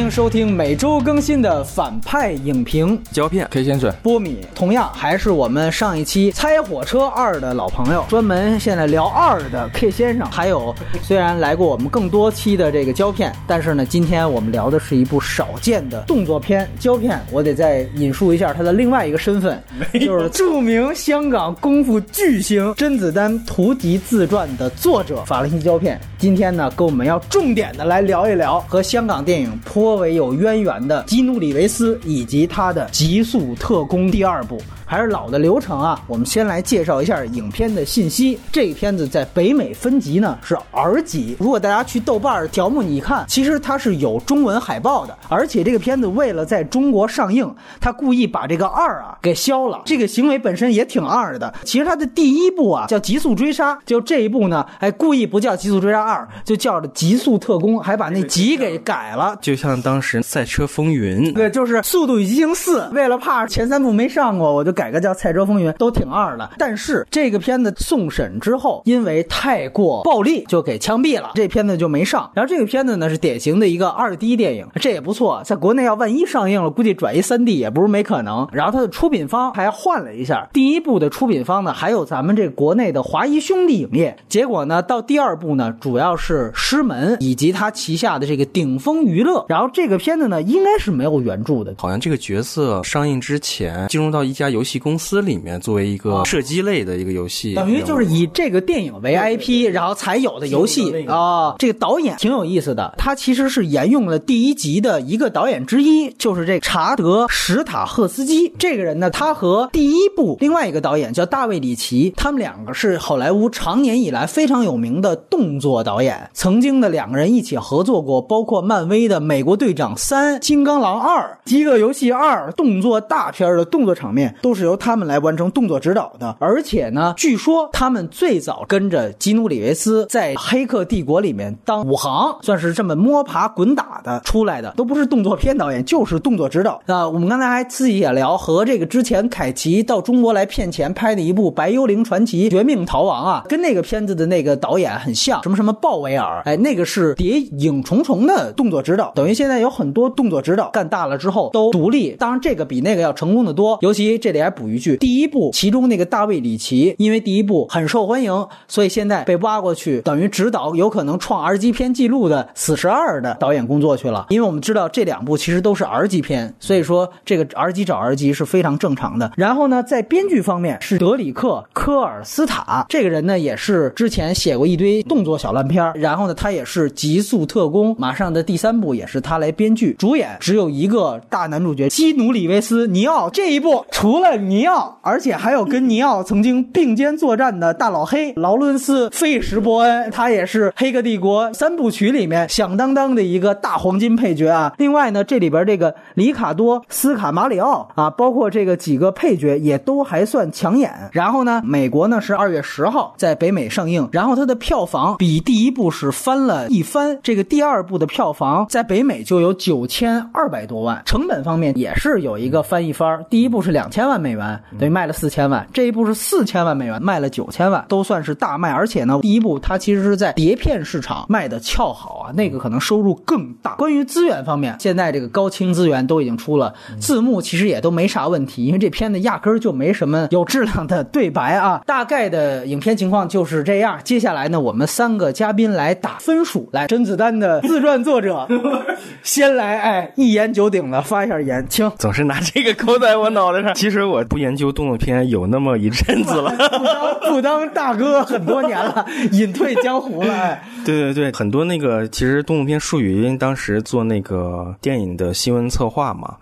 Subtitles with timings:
[0.00, 17.20] 欢迎收听每周更新的反派影评胶片 K 先生波米，同样还是我们上一期猜火车二的老朋友，专门现在聊二的 K 先生，还有虽然来过我们更多期的这个胶片，但是呢，今天我们聊的是一部少见的动作片胶片。
[17.30, 19.62] 我得再引述一下他的另外一个身份，
[20.00, 26.00] 就是著名香港功夫巨星甄子丹图集自传的作者法兰西胶片。
[26.16, 34.60] 今天呢，跟我们要重点的来聊一聊和香港电影颇为有渊源的基努里维斯以及他的《极速特工》第二部。
[34.84, 38.36] 还是老的流程啊，我们先来介绍一下影片的信息。
[38.50, 41.36] 这片子在北美分级呢是 R 级。
[41.38, 45.16] 如果大家去豆瓣条目你看，其实它是有中文海报的。
[45.28, 49.80] 而且这个片子为了在中国上映，他故意把这个二啊给消了。
[49.84, 51.54] 这个行为本身也挺二的。
[51.62, 59.38] 其实它的第一部啊叫《极速追杀》，就这一部呢，哎，故意不叫《极速追杀二》，就叫着《极速特工》，还把那“极”给改了。
[59.40, 64.70] 就像当时《赛车风云》，对，就是《速度与激情四》，为了怕前三部没上过，我就。
[64.80, 72.30] 改个叫《赛车风云》都挺二的，但是这个片子送审之后，因为太过暴力，就给枪毙了，这片子就没上。
[72.34, 78.48] 然后这个片子呢是典型的一个二 D 电影，这也不错，在国内要万一上映了，估计转移三 D 也不是没可能。
[78.52, 89.44] 然后它的出品方还换了一下，第一部的出品方呢还有咱们这国内的华谊兄弟影业，结果呢到第二部呢主要是狮门以及他旗下的这个顶峰娱乐。
[89.48, 94.80] 然这个片子呢应该是没有原著的，好像这个角色上映之前进入到一家游戏。
[94.80, 101.54] 公司里面作为一个射击类的一个游戏，等于就是以这个电影为 IP，然后才有的游戏啊。
[101.58, 109.10] 这个导演挺有意思的，他其实是沿用了第一集的一个导演之一，就是这查德·史塔赫斯基这个人呢。
[109.10, 116.30] 他和第一部另外一个导演叫大卫·里奇，他们两个是好莱坞长年以来非常有名的动作导演。
[116.32, 124.60] 曾经的两个人一起合作过，包括漫威的《美国国队长三》《金刚狼二》《饥饿游戏二》动作大片的动作场面都是。
[124.60, 136.78] 是由他们来完成动作指导的，而且呢，据说他们最早跟着基努里维斯在《黑客帝国》里面当武行，算是这么摸爬滚打的出来的，都不是动作片导演，就是动作指导。
[136.84, 154.50] 那我们刚才还自己也聊，和这个之前凯奇到中国来骗钱拍的一部《白幽灵传奇：绝命逃亡》啊，跟那个片子的那个导演很像，什么什么鲍威尔，哎，那个是谍影重重的动作指导，等于现在有很多动作指导干大了之后都独立，当然这个比那个要成功的多，尤其这里还。
[154.50, 164.26] 补一句，第一部其中那个大卫里奇，因为第一部很受欢迎，所以现在被挖过去，等于指导有可能创 R 级片记录的《死十二》的导演工作去了。
[164.28, 169.30] 因为我们知道这两部其实都是 R 级片，所以说这个 R 级找 R 级是非常正常的。
[169.36, 183.30] 然后呢，在编剧方面是德里克科尔斯塔这个人呢，也是之前写过一堆动作小烂片然后呢，他也是《极速特工》马上的第三部也是他他来编剧，主演只有一个大男主角基努里维斯尼奥。
[183.30, 194.74] 这一部除了尼奥，而且还有跟尼奥曾经并肩作战的大老黑劳伦斯·费什伯恩，他也是《黑客帝国》三部曲里面响当当的一个大黄金配角啊。
[194.78, 200.92] 另外呢，这里边这个里卡多·斯卡马里奥啊，包括这个几个配角也都还算抢眼。
[201.12, 207.16] 然后呢，美国呢是二月十号在北美上映，然后它的票房比第一部是翻了一番。
[207.22, 213.24] 这个第二部的票房在北美就有九千二百多万，成本方面也是有一个翻一番。
[213.28, 214.60] 第一部是两千万美元。
[214.78, 218.70] 等于卖了四千万，这一部是四千万美元，卖了九千万，都算是大卖。
[218.72, 223.74] 而且呢，第一部它其实是在碟片市场卖的俏好啊，那个可能收入更大。
[223.74, 231.82] 关于资源方面，现在这个高清资源都已经出了，字幕其实也都没啥问题，因为这片子压根儿就没什么有质量的对白啊。
[231.86, 233.98] 大概的影片情况就是这样。
[234.02, 236.68] 接下来呢，我们三个嘉宾来打分数。
[236.72, 238.46] 来，甄子丹的自传作者
[239.22, 241.90] 先来，哎，一言九鼎的发一下言，请。
[241.98, 244.70] 总是拿这个扣在我脑袋上，其实我不研究。
[244.72, 250.32] 动作片有那么一阵子了，不当不当大哥很多年了， 隐退江湖了。
[250.32, 256.36] 哎对对对，很多那个其实动作片术语，因为当时做那个电影的新闻策划嘛，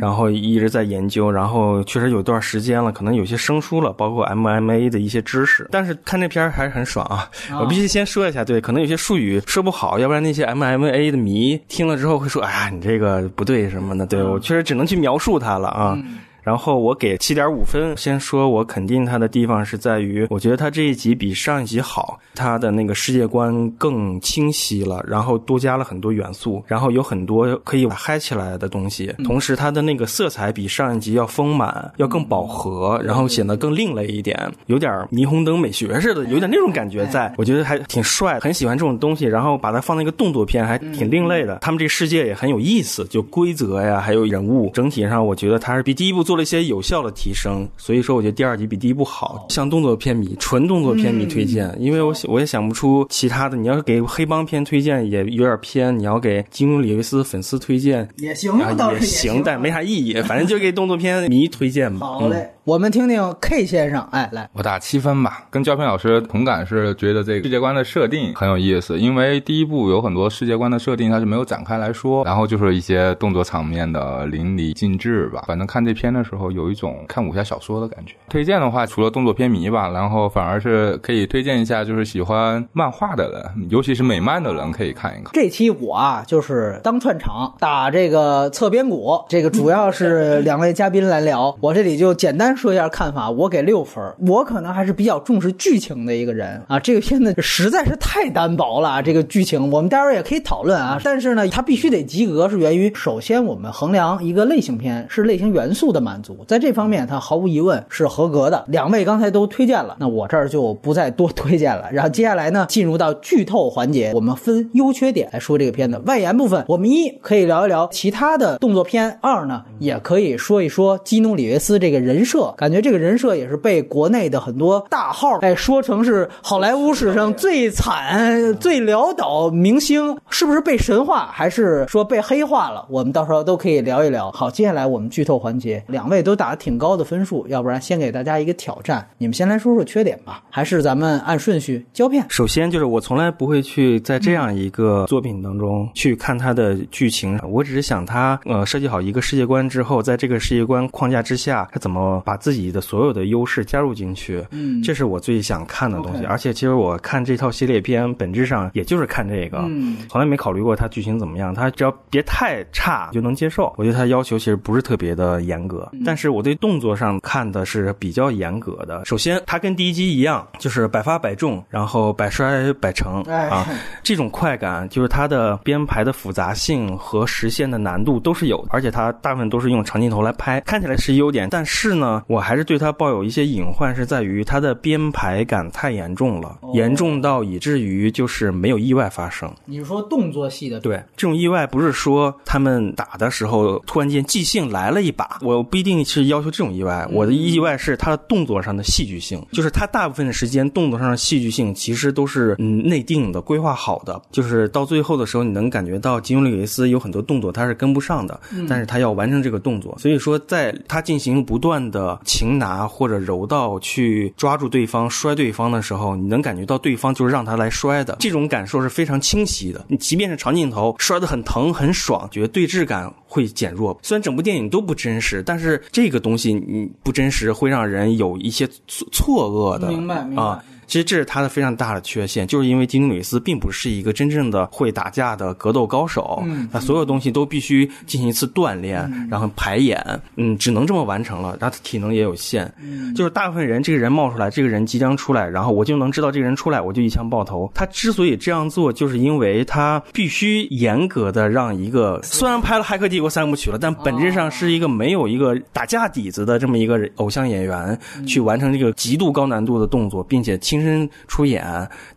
[0.00, 5.68] 然后一直在研究，然后确实有段时间了，可能有些生疏了，包括 MMA 的一些知识。
[5.70, 7.28] 但是看这片还是很爽啊！
[7.60, 15.98] 我必须先说一下，对，可能有些术语说不好，要不然那些 MMA 的迷听了之后会说：“哎呀，你这个不对什么的。”对我确实只能去描述它了啊。
[16.42, 17.96] 然后我给七点五分。
[17.96, 29.14] 先说我肯定他的地方是在于，我觉得他这一集比上一集好，他的那个世界观更清晰了，然后多加了很多元素，然后有很多可以嗨起来的东西。
[29.24, 39.22] 同时，他的那个色彩比上一集要丰满，要更饱和，然后显得更另类一点，有点霓虹灯美学似的，有点那种感觉，在我觉得还挺帅，很喜欢这种东西。
[39.32, 41.58] 然后把它放那个动作片，还挺另类的。
[41.60, 47.68] 他们这个世界也很有意思，就规则呀，还有人物，整体上我觉得它是比第一部做了一些有效的提升。
[47.76, 49.46] 所以说，我觉得第二集比第一部好。
[49.50, 53.56] 像动作片迷，纯动作片迷推荐，因为我我也想不出其他的。
[53.58, 60.14] 你要是给黑帮片推荐，也有点偏；你要给金庸里维斯粉丝推荐也行，也行，但没啥意义。
[60.22, 62.06] 反正就给动作片迷推荐吧。
[62.06, 65.44] 好嘞，我们听听 K 先生，哎，来，我打七分吧。
[65.50, 75.42] 跟焦平老师同感是觉得这个世界观的设定很有意思，因为第一部有很多世界观的设定它是没有展开来说，然后就是一些动作场面的淋漓尽致吧。
[75.44, 78.14] 反正看这片的时候有一种看武侠小说的感觉。
[78.28, 85.32] 推荐的话，除了动作片迷吧，然后反而是可以推荐一下，就是喜欢漫画的人，尤其是美漫的人可以看一看。
[85.32, 94.02] 这期我啊就是当串场打这个侧边鼓，这个主要是两位嘉宾来聊，我这里就简单说一下看法，我给六分。
[94.26, 101.00] 我可能还是比较重视剧情的一个人啊，这个片子实在是太单薄了，这个剧情我们待会儿也可以讨论啊。
[101.02, 108.64] 但是呢，它必须得及格，是源于首先我们衡量一个类型片是类型元素的满足，在这方面它毫无疑问是合格的。
[108.68, 111.88] 两位刚才都推荐了，那我这儿就不再多推荐了。
[111.92, 116.00] 然后接下来呢，进入到剧透环节，我们分优缺点来说这个片子。
[116.06, 122.41] 外延部分，我们一可以聊一聊其他的动作片；二呢，也可以说一说基努里维斯这个人设。
[122.56, 132.84] 感觉这个人设也是被国内的很多大号哎说成是好莱坞史上最惨、最潦倒明星，是不是被神化，还是说被黑化了？
[132.88, 134.30] 我们到时候都可以聊一聊。
[134.32, 142.24] 好，接下来我们剧透环节，两位都打的挺高的分数，要不然先给大家一个挑战，你们先来说说缺点吧，还是咱们按顺序胶片？
[142.28, 156.24] 首先就是我从来不会去在这样一个作品当中去看它的剧情，我只是想它呃设计好一个世界观之后，在这个世界观框架之下，它怎么把自己的所有的优势加入进去，嗯，这是我最想看的东西。
[156.24, 163.72] 而且其实我看这套系列片本质上也就是看这个，嗯，从来没考虑过它剧情怎么样，它只要别太差就能接受。
[163.76, 169.04] 我觉得它要求其实不是特别的严格，但是我对动作上看的是比较严格的。
[169.04, 173.66] 首先，它跟第一集一样，就是百发百中，然后百摔百成啊，
[174.02, 181.48] 这种快感就是它的编排的复杂性和实现的难度都是有的，而且它大部分都是用长镜头来拍，看起来是优点。
[181.50, 189.52] 但是呢，我还是对它抱有一些隐患，是在于它的编排感太严重了，严重到以至于就是没有意外发生。
[189.64, 190.80] 你是说动作戏的？
[190.80, 219.84] 对，这种意外不是说他们打的时候突然间即兴来了一把，我不一定是要求这种意外，我的意外是他的动作上的戏剧性，就是他大部分的时间动作上的戏剧性其实都是嗯内定的、规划好的，就是到最后的时候你能感觉到吉努里维斯有很多动作他是跟不上的，但是他要完成这个动作，所以说在他进行不断的擒拿或者柔道去抓住对方、摔对方的时候，你能感觉到对方就是让他来摔的，这种感受是非常清晰的。
[219.88, 223.98] 你即便是长镜头摔得很疼很爽，觉得对峙感会减弱。
[224.02, 229.88] 虽然整部电影都不真实，但是这个东西你不真实会让人有一些错错愕的。
[229.88, 230.42] 明白，明白。
[230.42, 239.98] 啊，其实这是他的非常大的缺陷，就是因为基努里斯并不是一个真正的会打架的格斗高手，嗯，他所有东西都必须进行一次锻炼，然后排演，
[240.36, 247.72] 嗯，只能这么完成了，然后他体能也有限，嗯，就是大部分人这个人冒出来，这个人即将出来，然后我就能知道这个人出来，我就一枪爆头。
[247.74, 261.64] 他之所以这样做，就是因为他必须严格的让一个虽然拍了《骇客帝国》三部曲了，但本质上是一个没有一个打架底子的这么一个偶像演员去完成这个极度高难度的动作，并且亲身出演，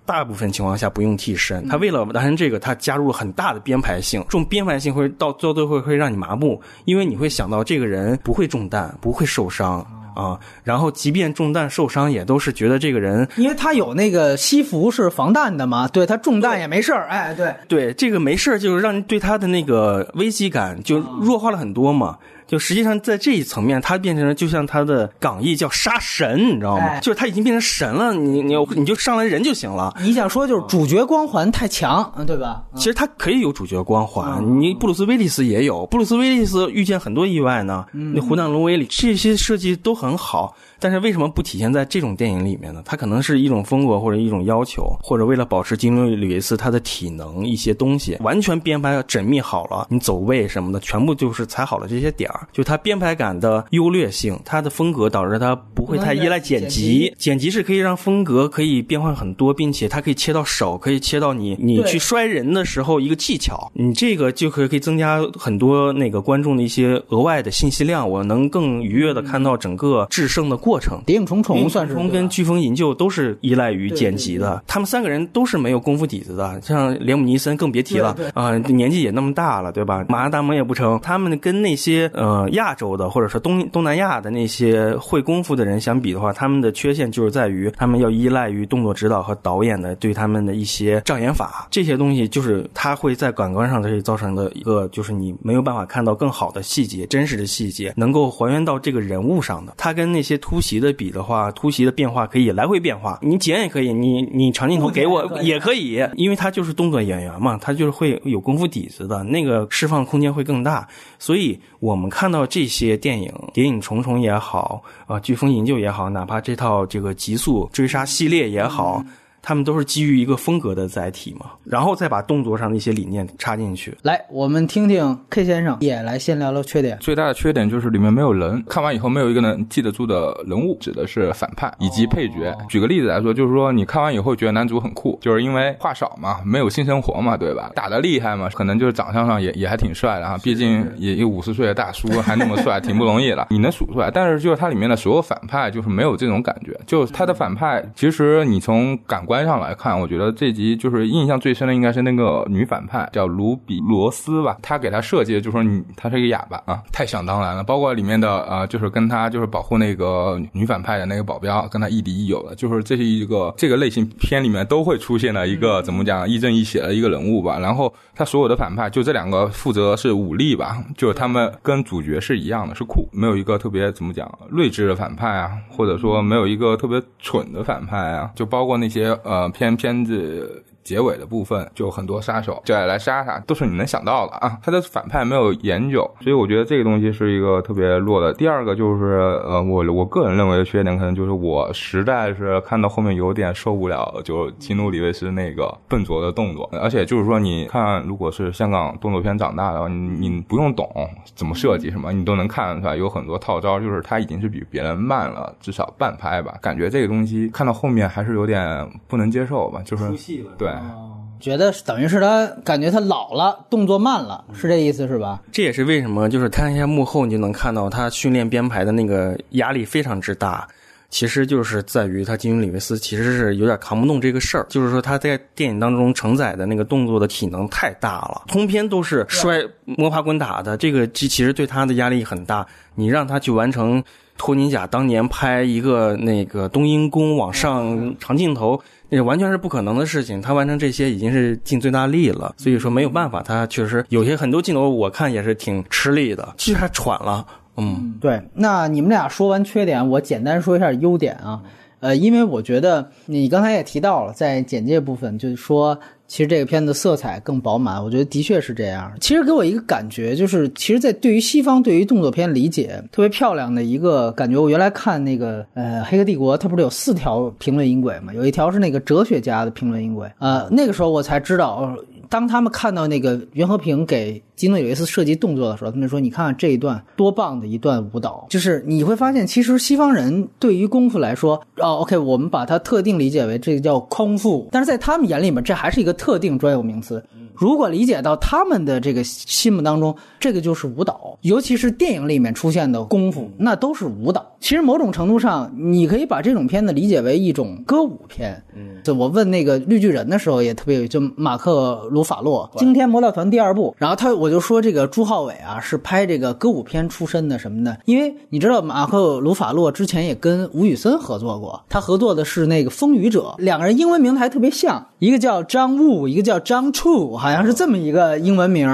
[0.06, 1.68] 大部分情况下不用替身。
[1.68, 4.22] 他为了完成这个，他加入了很大的编排性。
[4.24, 9.80] 这种编排性会到最后会会让你麻木，因为你会想到这个人不会中弹，不会受伤
[10.16, 10.40] 啊。
[10.64, 17.08] 然后即便中弹受伤，也都是觉得这个人，因为他有那个西服是防弹的嘛，对他中弹也没事儿。
[17.08, 22.18] 哎，对对，这个没事儿，就是让你对他的那个危机感就弱化了很多嘛。
[22.48, 27.00] 就实际上在这一层面，他变成了就像他的港译叫杀神，你知道吗？
[27.00, 29.94] 就是他已经变成神了，你你你就上来人就行了。
[30.02, 32.64] 你想说就是主角光环太强，嗯，对吧？
[32.76, 37.86] 其实他可以有主角光环，你布鲁斯威利斯也有，布鲁斯威利斯遇见很多意外呢。
[37.92, 40.56] 那湖南龙威里这些设计都很好。
[40.80, 42.82] 但是为什么不体现在这种电影里面呢？
[42.86, 57.14] 它可能是一种风格或者一种要求，或者为了保持基努里维斯他的体能一些东西，完全编排要缜密好了，你走位什么的全部就是踩好了这些点儿就它编排感的优劣性，它的风格导致它不会太依赖剪辑。
[57.18, 63.72] 剪辑是可以让风格可以变换很多，并且它可以切到手，可以切到你你去摔人的时候一个技巧。
[63.74, 71.00] 你这个就可以可以增加很多那个观众的一些额外的信息量，我能更愉悦的看到整个制胜的过程。
[71.06, 80.04] 谍影重重算是跟飓风营救都是依赖于剪辑的，他们三个人都是没有功夫底子的，像连姆尼森更别提了啊，年纪也那么大了，对吧？
[80.10, 99.74] 马达蒙也不成，他们跟那些呃亚洲的或者说东东南亚的那些会功夫的人相比的话，他们的缺陷就是在于他们要依赖于动作指导和导演的对他们的一些障眼法，这些东西就是他会在感官上这里造成的一个，就是你没有办法看到更好的细节、真实的细节，能够还原到这个人物上的。
[99.78, 110.88] 他跟那些突袭的比的话，突袭的变化可以来回变化，你剪也可以，你你长镜头给我也可以，因为他就是动作演员嘛，他就是会有功夫底子的，那个释放空间会更大。
[111.20, 119.04] 所以我们看到这些电影《谍影重重》也好，啊，《飓风营救》也好，哪怕这套这个极速追杀系列也好。
[119.48, 123.96] 他们都是基于一个风格的载体嘛，然后再把动作上的一些理念插进去。
[124.02, 126.98] 来，我们听听 K 先生也来先聊聊缺点。
[127.00, 132.52] 最大的缺点就是里面没有人，看完以后没有一个能记得住的人物，指的是反派以及配角。
[132.68, 137.70] 举个例子来说，就是说你看完以后觉得男主很酷，就是因为话少嘛，没有性生活嘛，对吧？
[137.76, 143.46] 打的厉害嘛，可能就是长相上也也还挺帅的哈，毕竟也有五十岁的大叔还那么帅， 挺不容易的。
[143.52, 149.35] 你能数出来，但是就是它里面的所有反派就是没有这种感觉，就他的反派其实你从感官。
[149.36, 157.62] 观上来看，我觉得这集就是印象最深的应该是那个女反派叫卢比罗斯吧，她给她设计的就说你她是一个哑巴啊，太想当然了。
[157.62, 167.60] 包括里面的呃，就是跟她就是保护那个女反派的那个保镖，跟她亦敌亦友的，就是这是一个这个类型片里面都会出现的一个怎么讲亦正亦邪的一个人物吧。
[167.60, 179.14] 然后他所有的反派就这两个负责是武力吧，就是他们跟主角是一样的，是酷，没有一个特别怎么讲睿智的反派啊，或者说没有一个特别蠢的反派啊，就包括那些。
[179.26, 180.64] 呃，偏偏子。
[180.86, 184.56] 结尾的部分就很多杀手就要来杀他，都是你能想到的啊。
[184.64, 188.32] 他的反派没有研究，所以我觉得这个东西是一个特别弱的。
[188.36, 196.70] 第二个就是，呃，我我个人认为的缺点可能就是我实在是看到后面有点受不了，就基努里维斯那个笨拙的动作。
[196.74, 200.88] 而且就是说，你看，如果是香港动作片长大的，你你不用懂
[201.34, 206.56] 怎么设计什么，你都能看得出来有很多套招，就是他已经是比别人慢了至少半拍吧。
[206.62, 210.12] 感觉这个东西看到后面还是有点不能接受吧，就是
[210.60, 210.75] 对。
[210.78, 215.42] 哦，觉得等于是他感觉他老了，动作慢了，是这意思是吧？
[215.52, 220.68] 这也是为什么，就是看一下幕后，你就能看到他训练编排的那个压力非常之大。
[221.12, 232.66] 其实就是在于他金庸里维斯其实是有点扛不动这个事儿，就是说他在电影当中承载的那个动作的体能太大了，通篇都是摔摸爬滚打的，这个其其实对他的压力很大。
[232.96, 234.04] 你让他去完成
[234.38, 238.82] 托尼贾当年拍一个那个冬阴功往上长镜头。
[239.10, 247.46] 那完全是不可能的事情，他完成这些已经是尽最大力了，所以说没有办法，他确实有些很多镜头我看也是挺吃力的，其实还喘了。
[247.78, 248.42] 嗯，对。
[248.54, 251.62] 那你们俩说完缺点，我简单说一下优点啊。
[252.00, 256.00] 呃，因为我觉得你刚才也提到了，在简介部分就是说。
[256.36, 259.10] 其实这个片子色彩更饱满，我觉得的确是这样。
[259.22, 264.58] 其实给我一个感觉，就是其实，在对于西方对于动作片理解特别漂亮的一个感觉。
[264.58, 268.34] 我原来看那个呃《黑客帝国》，它不是有四条评论音轨嘛？
[268.34, 271.96] 有一条是那个哲学家的评论音轨，呃，那个时候我才知道。
[272.28, 287.24] 当他们看到那个袁和平给基努有一次设计动作的时候，他们说：“你看看这一段多棒的一段舞蹈！”就是你会发现，其实西方人对于功夫来说，哦，OK，我们把它特定理解为这个叫空腹，但是在他们眼里面，这还是一个特特定专有名词。
[287.58, 294.46] 如果理解到他们的这个心目当中，这个就是舞蹈，尤其是电影里面出现的功夫，那都是舞蹈。
[294.60, 298.62] 其实某种程度上，你可以把这种片子理解为一种歌舞片。
[298.76, 317.36] 嗯，就我问那个绿巨人的时候，也特别有，就马克鲁法洛《惊天魔盗团》第二部，然后他我就说这个朱浩伟啊是拍这个歌舞片出身的什么的，因为你知道马克鲁法洛之前也跟吴宇森合作过，他合作的是那个《风雨者》，两个人英文名还特别像，一个叫张悟，一个叫张处。
[317.46, 318.88] 好像是这么一个英文名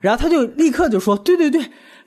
[0.00, 1.60] 然后他就立刻就说：“对对对，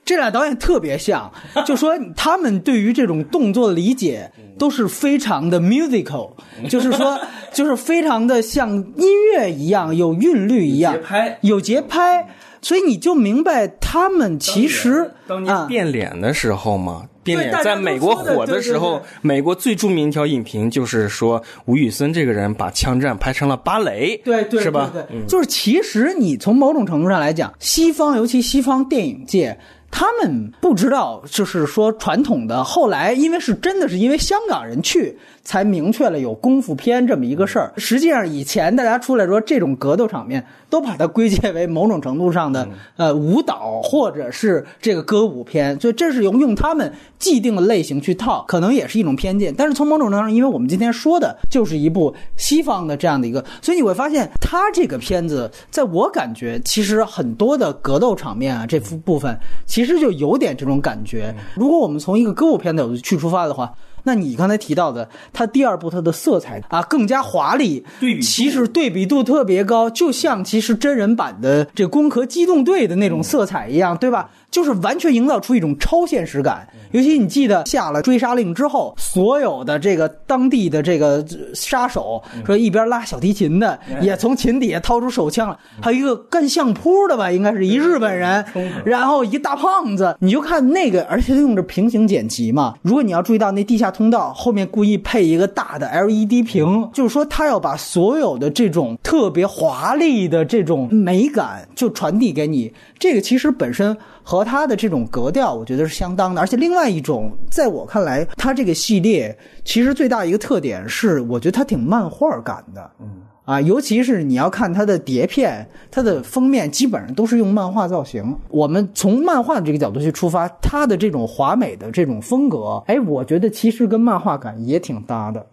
[0.04, 1.30] 这俩导演特别像，
[1.64, 6.32] 就说他们对于这种动作的理解都是非常的 musical，
[6.68, 7.16] 就是说
[7.54, 11.38] 就是非常的像音乐一样有韵律一样，节拍。
[11.42, 12.26] 有节拍，
[12.60, 24.92] 所以你就明白他们其实当年变脸的时候嘛。”变脸在美国火的时候，美国最著名一条影评就是说吴宇森这个人把枪战拍成了芭蕾，对对是吧？
[24.92, 29.58] 对，就是其实你从某种程度上来讲，西方尤其西方电影界。
[29.96, 35.16] 他们不知道，就是说传统的后来，因为是真的是因为香港人去。
[35.44, 37.70] 才明确了有功夫片这么一个事儿。
[37.76, 40.42] 实际上，以前大家出来说这种格斗场面，
[40.74, 49.54] 都把它归结为某种程度上的呃舞蹈或者是这个歌舞片，所以这是用用他们既定的类型去套，可能也是一种偏见。
[49.56, 61.32] 但是从某种程度上，因为我们今天说的就是一部西方的这样的一个，所以你会发现，他这个片子，在我感觉，其实很多的格斗场面啊，这部分其实就有点这种感觉。
[61.54, 63.72] 如果我们从一个歌舞片的角度去出发的话。
[64.04, 74.30] 那你刚才提到的，它第二部它的色彩啊更加华丽，对比其实对比度特别高，就像其实真人版的这《攻壳机动队》的那种色彩一样，对吧？
[74.54, 76.68] 就是完全营造出一种超现实感。
[76.92, 88.44] 尤其你记得下了追杀令之后，所有的这个当地的这个杀手，说一边拉小提琴的，也从琴底下掏出手枪了，还有一个干相扑的吧，应该是一日本人，
[88.84, 92.74] 然后一大胖子，你就看那个，而且用着平行剪辑嘛。
[92.82, 102.72] 如果你要注意到那地下通道后面故意配一个大的 LED 屏，就是说他要把所有的这种特别华丽的这种美感就传递给你。
[103.00, 103.96] 这个其实本身。
[104.24, 106.40] 和他的这种格调，我觉得是相当的。
[106.40, 112.90] 而且另外一种，在我看来，它这个系列其实最大一个特点是，我觉得它挺漫画感的。
[112.98, 113.06] 嗯
[113.44, 118.34] 啊，尤其是你要看它的碟片，它的封面基本上都是用漫画造型。
[118.48, 125.44] 我们从漫画这个角度去出发，它的这种华美的这种风格，哎，我觉得其实跟漫画感也挺搭的。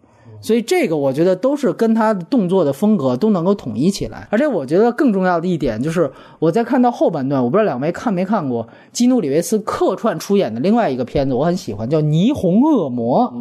[0.41, 13.31] 所以这个我觉得都是跟他的动作的风格都能够统一起来，而且我觉得更重要的一点就是我在看到后半段，我不知道两位看没看过基努里维斯客串出演的另外一个片子，我很喜欢，叫《霓虹恶魔》。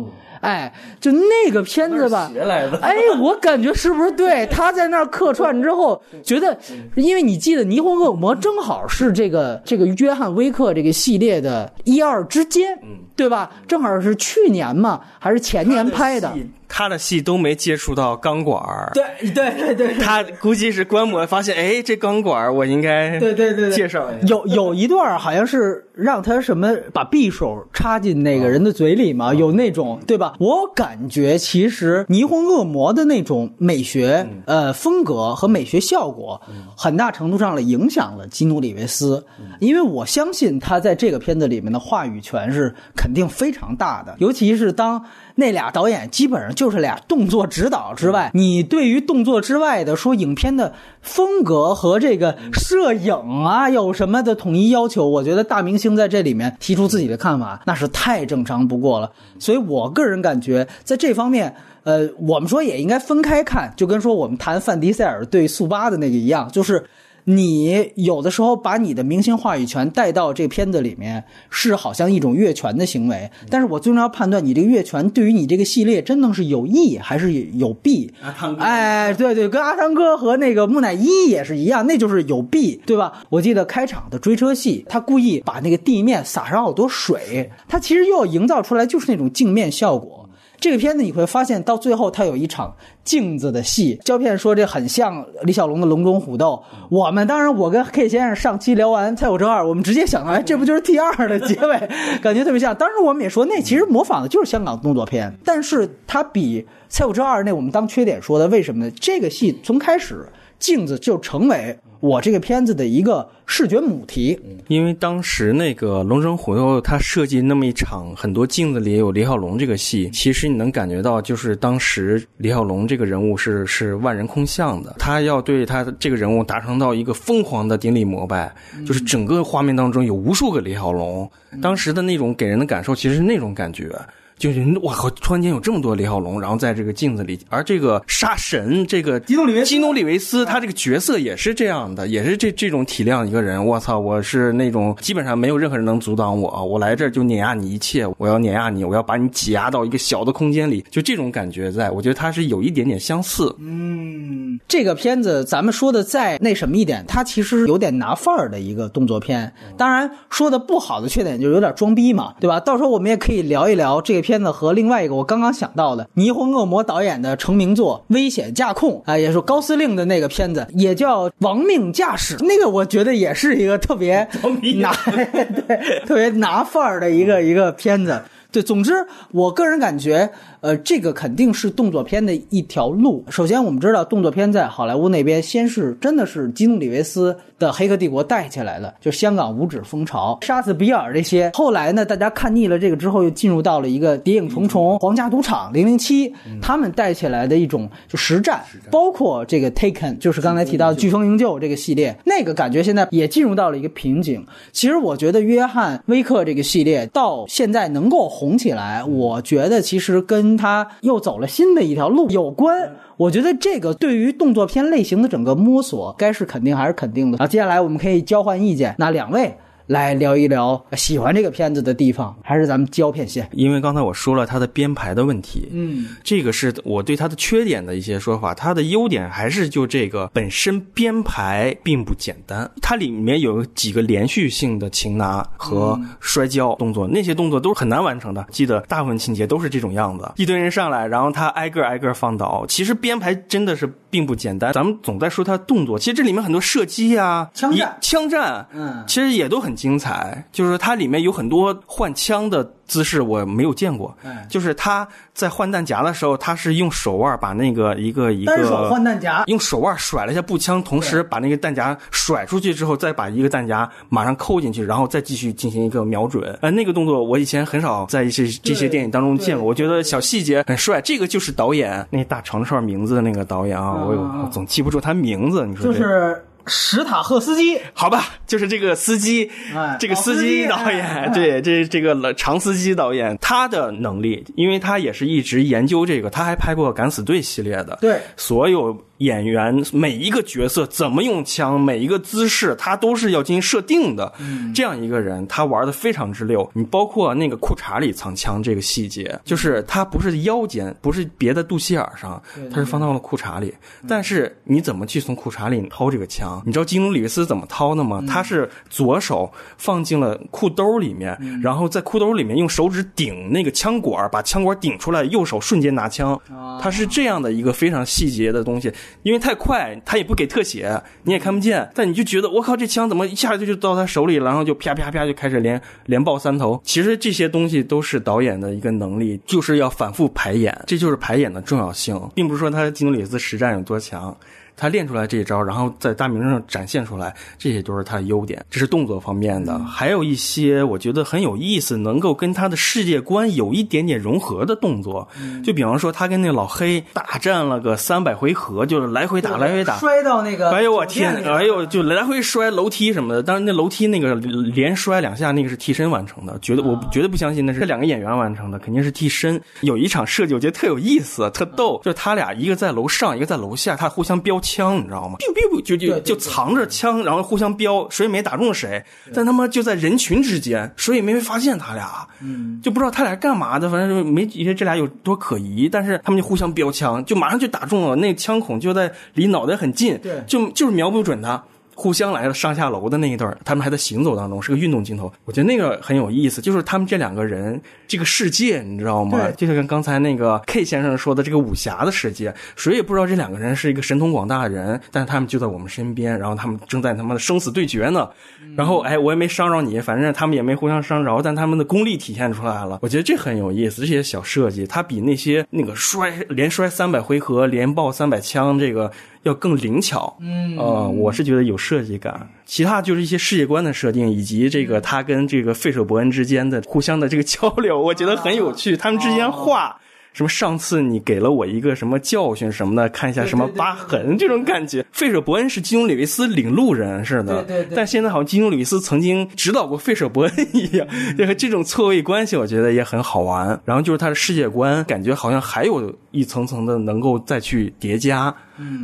[0.40, 2.32] 哎，就那个片子吧，
[2.80, 4.46] 哎，我感觉是不是对？
[4.46, 6.56] 他在那儿客串之后，觉得，
[6.94, 12.78] 因为你记得《霓虹恶魔》正好是这个这个约翰威克这个系列的一二之间，
[13.14, 13.50] 对吧？
[13.68, 16.32] 正好是去年嘛，还是前年拍的。
[16.72, 18.62] 他的戏都没接触到钢管
[18.94, 24.26] 对对对对，他估计是观摩发现，哎，这钢管我应该对对对介绍一下。
[24.28, 30.34] 有有一段好像是让他什么把匕首插进那个人的嘴里嘛，有那种对吧？
[30.38, 36.40] 我感觉其实霓虹恶魔的那种美学呃风格和美学效果，
[36.76, 39.26] 很大程度上了影响了基努里维斯，
[39.58, 45.04] 因为我相信他在这个片子里面的话语权是肯定非常大的，尤其是当。
[45.40, 55.08] 那俩导演基本上就是俩动作指导之外，你对于动作之外的说影片的风格和这个摄影啊有什么的统一要求？
[55.08, 59.10] 我觉得大明星在这里面提出自己的看法，那是太正常不过了。
[59.38, 66.84] 所以我个人感觉，在这方面，呃，我们说也应该分开看，就跟说我们谈范迪塞尔对速八的那个一样，就是。
[67.24, 73.30] 你有的时候把你的明星话语权带到这片子里面，是好像一种越权的行为。
[73.48, 78.12] 但是我最终要判断你这个越权对于你这个系列真的是有益还是有弊。
[78.58, 83.24] 哎，对对，跟阿汤哥和那个木乃伊也是一样，那就是有弊，对吧？
[83.28, 90.19] 我记得开场的追车戏，他故意把那个地面撒上好多水，他其实又要营造出来就是那种镜面效果。
[90.60, 93.98] 这个片子你会发现，到最后它有一场镜子的戏。
[94.04, 96.62] 胶片说这很像李小龙的《龙争虎斗》。
[96.90, 101.88] 我们当然，我跟 K 先生上期聊完《蔡虎正二》，我们直接想到，哎，这不就是 T 二的结尾？
[102.20, 102.74] 感觉特别像。
[102.74, 108.92] 当时我们也说，那其实模仿的就是香港动作片，但是它比《蔡虎正二》那我们当缺点说的，为什么呢？
[109.00, 110.28] 这个戏从开始
[110.60, 111.76] 镜子就成为。
[111.98, 128.50] 我这个片子的一个视觉母题，因为当时那个《龙争虎斗》他设计那么一场很多镜子里有李小龙这个戏，其实你能感觉到，就是当时李小龙这个人物是是万人空巷的，他要对他这个人物达成到一个疯狂的顶礼膜拜，
[128.86, 133.94] 就是整个画面当中有无数个李小龙，当时的那种给人的感受其实是那种感觉。
[134.40, 135.10] 就是我靠！
[135.10, 143.62] 突然间有这么多李小龙，然后在这个镜子里，而这个杀神这个基努里维基努里维斯，他这个角色也是这样的，也是这这种体量一个人。
[143.62, 153.54] 我操，我是那种基本上没有任何人能阻挡我，我来这儿就碾压你一切，我要碾压你，我要把你挤压到一个小的空间里，就这种感觉，在我觉得他是有一点点相似。
[153.58, 159.52] 嗯，这个片子咱们说的再那什么一点，它其实有点拿范儿的一个动作片。
[159.76, 162.58] 当然说的不好的缺点就是有点装逼嘛，对吧？
[162.58, 164.29] 到时候我们也可以聊一聊这个片。
[164.30, 172.36] 片子和另外一个我刚刚想到的霓虹恶魔导演的成名作《危险驾控》啊，也是高司令的那个片子，也叫《亡命驾驶》。
[172.44, 174.28] 那个我觉得也是一个特别
[174.78, 178.22] 拿对特别拿范儿的一个一个片子。
[178.52, 180.28] 对，总之，我个人感觉，
[180.60, 183.24] 呃，这个肯定是动作片的一条路。
[183.30, 191.50] 首先，我们知道动作片在好莱坞那边先是真的是基努里维斯的《黑客帝国》带起来的，就香港五指风潮、杀死比尔这些。
[191.54, 196.28] 后来呢，大家看腻了这个之后，又进入到了一个《谍影重重》、《皇家赌场》、《零零七》，
[196.60, 204.44] 他们带起来的一种就实战，包括这个《Taken》，就是刚才提到《飓风营救》这个系列，那个感觉现在也进入到了一个瓶颈。
[204.72, 212.96] 其实我觉得约翰·威克这个系列到现在能够红起来，我觉得其实跟他又走了新的一条路有关。
[213.16, 217.38] 我觉得这个对于动作片类型的整个摸索，该是肯定还是肯定的。
[217.38, 218.94] 啊，接下来我们可以交换意见。
[218.98, 219.56] 那两位。
[219.90, 223.48] 来聊一聊喜欢这个片子的地方，还是咱们胶片先？
[223.50, 228.54] 因为刚才我说了它的编排的问题，嗯，这个是我对它的缺点的一些说法。
[228.54, 238.46] 它的优点还是就这个本身编排并不简单，它里面有几个连续性的擒拿和摔跤动作，那些动作都是很难完成的。
[238.52, 242.64] 记得大部分情节都是这种样子，一堆人上来，然后他挨个挨个放倒。
[242.68, 244.72] 其实编排真的是并不简单。
[244.72, 249.74] 咱们总在说它动作，其实这里面很多射击啊、枪战、枪战，嗯，其实也都很。
[249.80, 254.14] 精彩，就是它里面有很多换枪的姿势，我没有见过。
[254.48, 266.58] 就是他在换弹夹的时候，他是用手腕把那个一个一个单手换弹夹，用手腕甩了一下步枪，同时把那个弹夹甩出去之后，再把一个弹夹马上扣进去，然后再继续进行一个瞄准。
[266.60, 271.00] 呃，那个动作我以前很少在一些这些电影当中见过，我觉得小细节很帅。
[271.00, 275.64] 这个就是导演那大长串名字的那个导演啊，我总记不住他名字。
[275.66, 276.44] 你说就是。
[276.66, 279.50] 史塔赫斯基，好吧，就是这个司机，
[279.98, 288.96] 这个司机导演，对，这这个长司机导演，他的能力，因为他也是一直研究这个，他还拍过《敢死队》系列的，对，所有。
[289.20, 294.32] 演员每一个角色怎么用枪，每一个姿势，他都是要进行设定的。
[294.74, 296.68] 这样一个人，他玩的非常之溜。
[296.72, 303.74] 你包括那个裤衩里藏枪这个细节，就是他不是腰间，不是别在肚脐眼上，他是放到了裤衩里。
[304.08, 306.62] 但是你怎么去从裤衩里掏这个枪？
[306.64, 308.24] 你知道基努里维斯怎么掏的吗？
[308.26, 316.40] 他是左手放进了裤兜里面，然后在裤兜里面用手指顶那个枪管，把枪管顶出来，右手瞬间拿枪。
[316.80, 318.90] 他是这样的一个非常细节的东西。
[319.22, 321.90] 因为太快，他也不给特写，你也看不见。
[321.94, 326.80] 但你就觉得我靠，这枪怎么一下子就到他手里了，然后就啪啪啪就开始连连爆三头。
[326.84, 334.36] 其实这些东西都是导演的一个能力，就是要反复排演，这就是排演的重要性，并不是说他基努里斯实战有多强。
[334.80, 338.64] 他练出来这一招，然后在大名上展现出来，这些都是他的优点。
[338.70, 345.28] 这是动作方面的，还有一些我觉得很有意思，能够跟他的世界观有一点点融合的动作。
[345.62, 353.42] 就比方说，他跟那老黑大战了个三百回合，就是来回打，来回打，摔到那个，哎呦我天，哎呦就来回摔楼梯什么的。
[353.42, 359.60] 当然，那楼梯那个连摔两下，那个是替身完成的，绝对我绝对不相信那是这两个演员完成的，肯定是替身。
[359.82, 364.58] 有一场设计我觉得特有意思，特逗，就是他俩一个在楼上，一个在楼下，他互相飙。
[364.70, 365.36] 枪，你知道吗？
[365.84, 369.02] 就就就藏着枪，然后互相飙，谁也没打中谁。
[369.34, 375.88] 但他妈就在人群之间，谁也没发现他俩，嗯，就不知道他俩干嘛的，反正没觉得这俩有多可疑。
[375.88, 381.64] 但是他们就互相飙枪，就马上就打中了，那枪孔就在离脑袋很近，对，就就是瞄不准他。
[382.00, 385.30] 互相来了上下楼的那一段，他们还在行走当中，是个运动镜头。
[385.44, 389.50] 我觉得那个很有意思，就是他们这两个人这个世界，你知道吗？
[389.54, 398.26] 就是跟刚才那个 K 先生说的这个武侠的世界，谁也不知道这两个人是一个神通广大的人，但是他们就在我们身边，然后他们正在他妈的生死对决呢。
[398.74, 402.98] 然后哎，我也没伤着你，反正他们也没互相伤着，但他们的功力体现出来了。
[403.02, 409.12] 我觉得这很有意思，这些小设计，它比那些那个摔连摔三百回合连爆三百枪这个。
[409.42, 412.48] 要更灵巧，嗯，呃，我是觉得有设计感。
[412.64, 418.96] 其他就是一些世界观的设定，以及这个他跟这个费舍伯恩之间的互相的这个交流，我觉得很有趣。
[418.96, 419.96] 他们之间话。
[420.32, 420.48] 什么？
[420.48, 423.08] 上次你给了我一个什么教训什么的？
[423.08, 425.04] 看一下什么疤痕这种感觉。
[425.10, 427.96] 费舍伯恩是基努里维斯领路人似的，对对对。
[427.96, 431.04] 但现在好像基努里维斯曾经指导过费舍伯恩一样，
[431.36, 433.68] 这个这种错位关系，我觉得也很好玩。
[433.84, 438.54] 然后就是他的世界观，感觉好像还有一层层的能够再去叠加，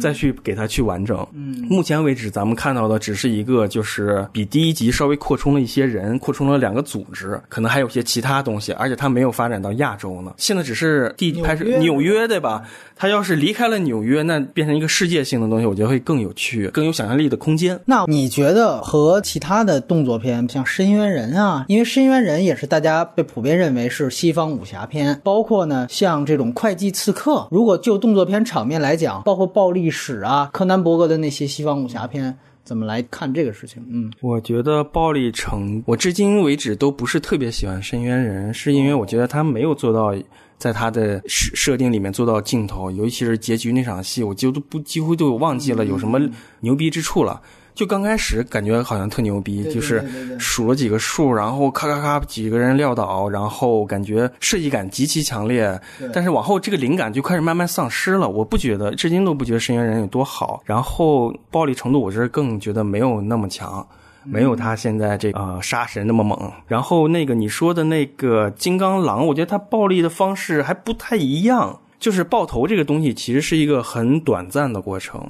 [0.01, 1.27] 再去给它去完整。
[1.33, 10.33] 嗯，目前为止咱们看到的只是一个，就是比第一集稍微扩充了一些人，扩充了两个组织，可能还有些其他东西，而且它没有发展到亚洲呢。
[10.37, 11.15] 现在只是。
[11.17, 12.63] 地拍是纽约对吧？
[12.95, 17.79] 它要是离开了纽约，那变成一个世界性的东西，我觉得会更有趣，更有想象力的空间。
[17.85, 32.39] 那你觉得和其他的动作片，像《深渊人》啊，因为《深渊人》也是大家被普遍认为是西方武侠片，包括呢像这种《会计刺客》，如果就动作片场面来讲，包括暴力史啊、柯南伯格的那些西方武侠片。
[32.63, 33.81] 怎么来看这个事情？
[33.89, 40.13] 嗯，我觉得暴力程，我至今为止都不是特别喜欢深渊人，是因为我觉得他没有做到
[40.59, 46.21] 在他的设设定里面做到尽头，尤其是结局那场戏，我几乎都不几乎都忘记了有什么
[46.59, 47.41] 牛逼之处了。
[47.77, 50.03] 就刚开始感觉好像特牛逼，就是
[50.39, 55.79] 数了几个数，然后咔咔咔几个人撂倒，然后感觉设计感极其强烈。
[56.11, 58.27] 但是往后这个灵感就开始慢慢丧失了。
[58.27, 60.63] 我不觉得，至今都不觉得深渊人有多好。
[60.65, 63.87] 然后暴力程度，我是更觉得没有那么强，
[64.25, 66.51] 没有他现在这呃杀神那么猛。
[66.67, 71.79] 然后那个你说的那个金刚狼，我觉得他暴力的方式还不太一样。
[71.99, 75.29] 就是爆头这个东西，其实是一个很短暂的过程。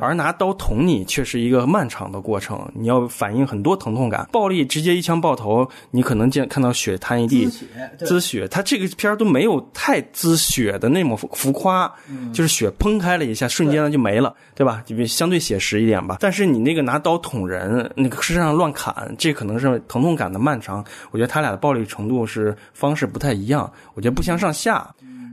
[0.00, 4.28] 而拿刀捅你却是一个漫长的过程，你要反应很多疼痛感。
[4.32, 7.66] 暴力直接一枪爆头，你可能见看到血滩一地，滋血，
[8.04, 8.48] 滋血。
[8.48, 11.92] 他这个片儿都没有太滋血的那么浮夸，
[12.32, 14.82] 就是血喷开了一下，瞬间就没了，对吧？
[14.86, 16.16] 就相对写实一点吧。
[16.20, 20.84] 但是你那个拿刀捅人，那个身上乱砍，这可能是疼痛感的漫长。
[21.10, 24.88] 我觉得他俩的暴力程度是方式不太一样，我觉得不相上下。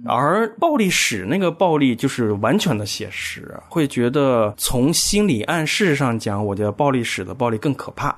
[0.06, 8.16] 而暴力史那个暴力就是完全的写实，会觉得从心理暗示上讲，我觉得暴力史的暴力更可怕。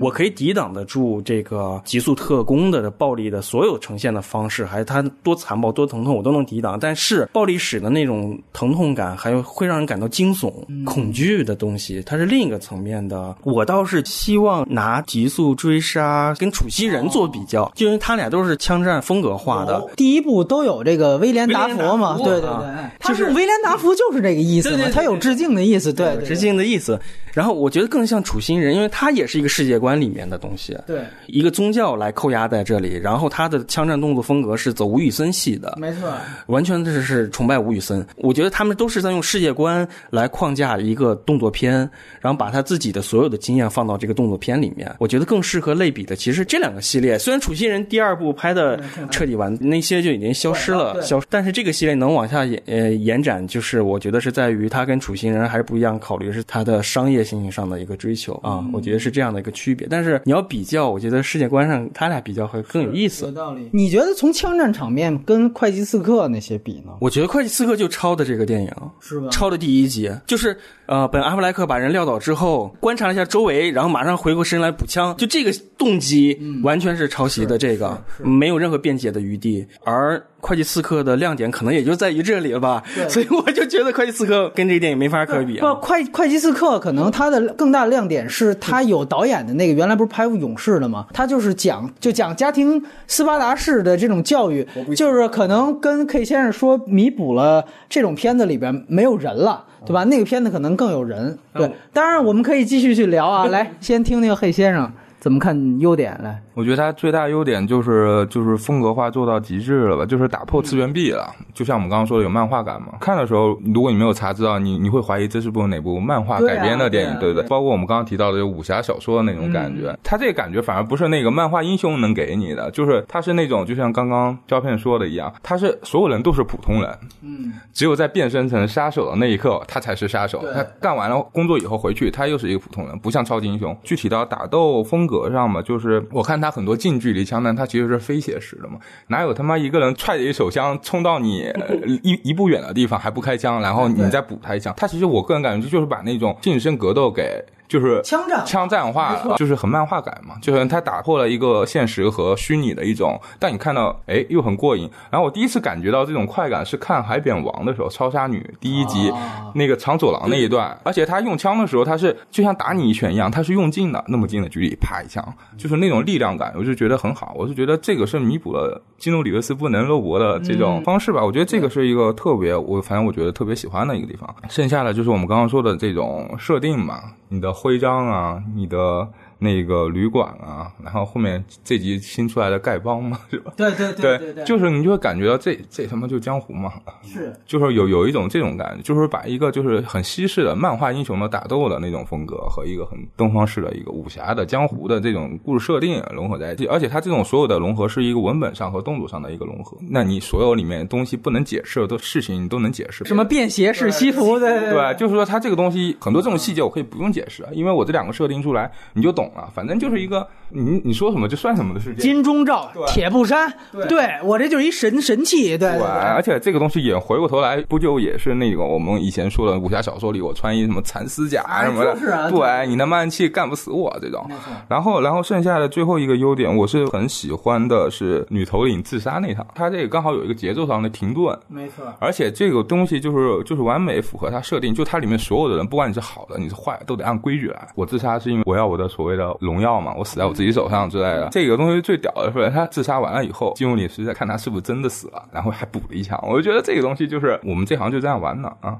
[0.00, 6.78] 我可以抵挡得住这个极速特工的暴力的所有呈现的方式，还是它多残暴、多疼痛，我都能抵挡。
[6.78, 10.52] 但是暴力史的那种疼痛感，还有会让人感到惊悚、
[10.84, 13.34] 恐惧的东西，它是另一个层面的。
[13.42, 19.84] 我倒是希望拿极速追杀跟楚西人做比较，就因为他俩都是枪战风格化的。
[19.96, 22.16] 第一部都有这个威廉达佛嘛？
[22.18, 27.00] 对对对，就是威廉达佛就是这个意思嘛，他有致敬的意思，对致敬的意思。
[27.32, 32.96] 然后我觉得更像楚心人，因为他也是一个世界观里面的东西，对，一个宗教来扣押在这里。
[32.96, 36.12] 然后他的枪战动作风格是走吴宇森系的，没错，
[36.46, 38.04] 完全是是崇拜吴宇森。
[38.16, 41.72] 我觉得他们都是在用世界观来框架一个动作片，
[42.20, 44.92] 然后把他自己的所有的经验放到这个动作片里面。
[44.98, 57.19] 我觉得更适合类比的，其实这两个系列，虽然楚心人第二部拍的彻底完，那些就已经消失了，消，但是这个系列能往下延呃延展，就是我觉得是在于他跟楚心人还是不一样，考虑是他的商业。
[57.24, 59.86] 心情上的一个追求啊，我觉得是这样的一个区别。
[59.90, 63.24] 但是你要比较，我觉得世界观上他俩比较会更有意思。
[63.26, 63.68] 有道理。
[63.72, 66.92] 你觉得从枪战场面跟《会计刺客》那些比呢？
[67.00, 69.28] 我觉得《会计刺客》就抄的这个电影，是吧？
[69.30, 70.56] 抄的第一集，就是
[70.86, 79.66] 呃，本阿弗莱克把人撂倒之后，观察了一下周围，然后马上回过身来补枪，就这个动机完全是抄袭的，这个没有任何辩解的余地。
[79.84, 85.58] 而会计刺客的亮点可能也就在于这里了吧，所以我就觉得会计刺客跟这个电影没法可比。
[85.58, 91.06] 不，会会计刺客可能它的更大亮点是它有导演的那个，原来不是拍过勇士的吗？
[91.12, 100.04] 他就是讲就讲家庭斯巴达式的这种教育，就是可能跟 K 先生说弥补了这种片子里边没有人了，对吧？
[100.04, 101.38] 那个片子可能更有人。
[101.54, 104.90] 对，当然我们可以继续去聊啊， 来先听听黑先生。
[105.20, 106.34] 怎么看优点呢？
[106.54, 111.30] 我觉得它最大优点就是就是风格化做到极致了吧，就是打破次元壁了。
[111.52, 112.94] 就像我们刚刚说的，有漫画感嘛。
[113.00, 117.46] 看的时候，如果你没有查资料，你你会怀疑这是部哪部漫画改编的电影，对不对？
[117.48, 130.42] 包括我们刚刚提到的武侠小说的那种感觉，它这个感觉反而不是那个漫画英雄能给你的，就是它是那种就像刚刚胶片说的一样，他是所有人都是普通人，嗯，只有在变身成杀手的那一刻，他才是杀手。
[130.54, 133.76] 他干完了工作以后回去，他又是一个普通人，不像超级英雄。
[133.84, 135.09] 具体到打斗风。
[135.10, 141.52] 格上嘛，就是我看他很多近距离枪弹，他其实是非写实的嘛，哪有他妈一个人踹着一手枪冲到你
[142.04, 144.72] 一一步远的地方还不开枪，然后你再补他一枪？
[144.76, 147.44] 他其实我个人感觉就是把那种近身格斗给。
[147.70, 150.34] 就是枪战，枪战化，就是很漫画感嘛。
[150.42, 154.90] 就是它打破了一个现实和虚拟的一种，但你看到，哎，又很过瘾。
[155.08, 159.12] 然后我第一次感觉到这种快感是看《海扁王》的时候，超杀女第一集
[159.54, 165.24] 那个长走廊那一段，而且他用枪的时候，他是就像打你一拳一样，他是用劲的，那么近的距离啪一枪，
[165.56, 167.32] 就是那种力量感，我就觉得很好。
[167.36, 171.24] 我是觉得这个是弥补了基努里维斯不能肉搏的这种方式吧。
[171.24, 174.28] 我觉得这个是一个特别，我反正我觉得特别喜欢的一个地方。
[174.48, 177.54] 剩下的就是我们刚刚说的这种设定嘛，你的。
[177.62, 179.06] 徽章啊，你的。
[179.42, 183.52] 那个旅馆啊，然后后面这集新出来的丐帮嘛， 是吧？
[183.56, 209.29] 对对对对对，就是你就会感觉到这这他妈就江湖嘛，是，就是有有一种这种感觉，就是把一个就是很西式的漫画英雄的打斗的那种风格和一个很东方式的一个武侠的江湖的这种故事设定融合在一起，而且它这种所有的融合是一个文本上和动作上的一个融合，那你所有里面东西不能解释的事情你都能解释，什么便携式西服的对，就是说它这个东西很多这种细节我可以不用解释，因为我这两个设定出来你就懂。
[209.34, 212.00] 了，反正就是一个你你说什么就算什么的世界。
[212.00, 213.52] 金钟罩铁布衫，
[213.88, 224.26] 对我这就是一神神器，对对，对而且这个东西也回过头来，不就也是那个我们以前说的武侠小说里，我穿一什么蚕丝甲什么的，就是啊对，你那慢气干不死我这种。
[224.68, 231.84] 然后，然后剩下的最后一个优点，我是很喜欢的是女头领自杀那场，它这个刚好有一个节奏上的停顿，没错。
[231.98, 237.68] 而且这个东西就是就是完美符合它设定，就它里面所有的人，不管你是好的你是坏的，都得按规矩来。
[237.74, 241.28] 我自杀是因为我要我的所谓的荣耀嘛，我死在我自己手上之类的。
[241.30, 246.18] 这个东西最屌的是，他自杀完了以后，金庸里是在看他是不是真的死了，然后还补了一枪。
[246.28, 248.78] 我就觉得这个东西就是我们这行就这样玩的啊。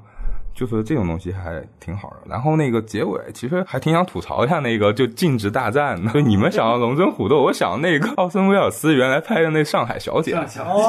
[0.55, 10.35] 就是这种东西还挺好的，然后那个结尾其实还挺想吐槽一下那个就禁止大战的，就你们想要龙争虎斗，我想那个奥森威尔斯原来拍的那《上海小姐》，